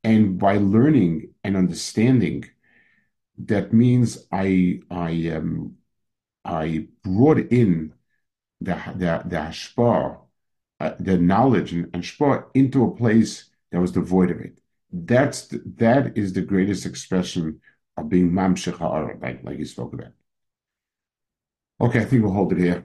And 0.02 0.38
by 0.38 0.56
learning 0.56 1.34
and 1.44 1.56
understanding, 1.56 2.44
that 3.38 3.72
means 3.72 4.26
I 4.32 4.80
I 4.90 5.10
um 5.36 5.76
I 6.44 6.88
brought 7.04 7.38
in 7.38 7.92
the 8.60 8.74
the 8.96 9.22
the 9.32 9.36
hashpah, 9.36 10.18
uh, 10.80 10.94
the 10.98 11.16
knowledge 11.16 11.72
and, 11.72 11.88
and 11.94 12.44
into 12.54 12.84
a 12.84 12.96
place 12.96 13.50
that 13.70 13.80
was 13.80 13.92
devoid 13.92 14.32
of 14.32 14.40
it. 14.40 14.60
That's 14.92 15.46
the, 15.46 15.62
that 15.76 16.18
is 16.18 16.32
the 16.32 16.42
greatest 16.42 16.86
expression 16.86 17.60
of 17.96 18.08
being 18.08 18.32
mamshech 18.32 18.80
like 19.22 19.44
like 19.44 19.58
you 19.58 19.64
spoke 19.64 19.92
about. 19.92 20.12
Okay, 21.80 22.00
I 22.00 22.04
think 22.04 22.22
we'll 22.22 22.32
hold 22.32 22.52
it 22.52 22.58
here. 22.58 22.84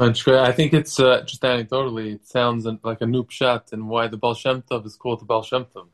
I 0.00 0.52
think 0.52 0.72
it's 0.72 0.98
uh, 0.98 1.22
just 1.26 1.42
anecdotally, 1.42 2.14
it 2.14 2.26
sounds 2.26 2.66
like 2.82 3.02
a 3.02 3.06
new 3.06 3.24
pshat 3.24 3.72
and 3.72 3.88
why 3.88 4.08
the 4.08 4.16
Baal 4.16 4.34
Shem 4.34 4.62
Tov 4.62 4.86
is 4.86 4.96
called 4.96 5.20
the 5.20 5.26
Baal 5.26 5.42
Shem 5.42 5.66
Tov. 5.66 5.88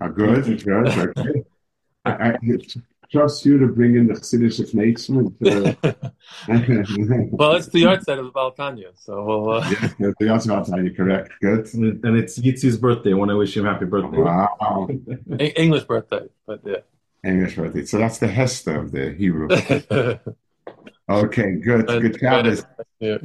Ah, 0.00 0.08
good, 0.08 0.64
good. 0.64 0.88
Okay. 0.88 1.44
I, 2.06 2.30
I, 2.30 2.38
trust 3.12 3.44
you 3.44 3.58
to 3.58 3.66
bring 3.66 3.96
in 3.96 4.06
the 4.06 4.14
Chassidish 4.14 4.74
nature. 4.74 5.12
well, 7.36 7.52
it's 7.54 7.68
the 7.68 7.86
art 7.86 8.04
side 8.04 8.18
of 8.18 8.24
the 8.26 8.32
Balkanya, 8.32 8.92
so 8.96 9.22
we'll, 9.24 9.50
uh... 9.50 9.70
yeah, 9.98 10.10
the 10.18 10.28
art 10.30 10.42
Balkanya, 10.42 10.96
correct. 10.96 11.32
Good. 11.40 11.72
And 11.74 12.16
it's 12.16 12.38
Yitzi's 12.38 12.78
birthday. 12.78 13.12
I 13.12 13.14
want 13.14 13.30
to 13.30 13.36
wish 13.36 13.56
him 13.56 13.64
happy 13.66 13.84
birthday. 13.84 14.18
Wow. 14.18 14.88
English 15.38 15.84
birthday, 15.84 16.28
but 16.46 16.60
yeah. 16.64 16.76
English 17.22 17.56
birthday. 17.56 17.84
So 17.84 17.98
that's 17.98 18.18
the 18.18 18.28
Hester 18.28 18.80
of 18.80 18.92
the 18.92 19.12
Hebrew. 19.12 19.48
Okay, 21.08 21.56
good. 21.56 21.86
Good, 21.86 22.20
job. 22.20 22.46
Yeah, 23.00 23.18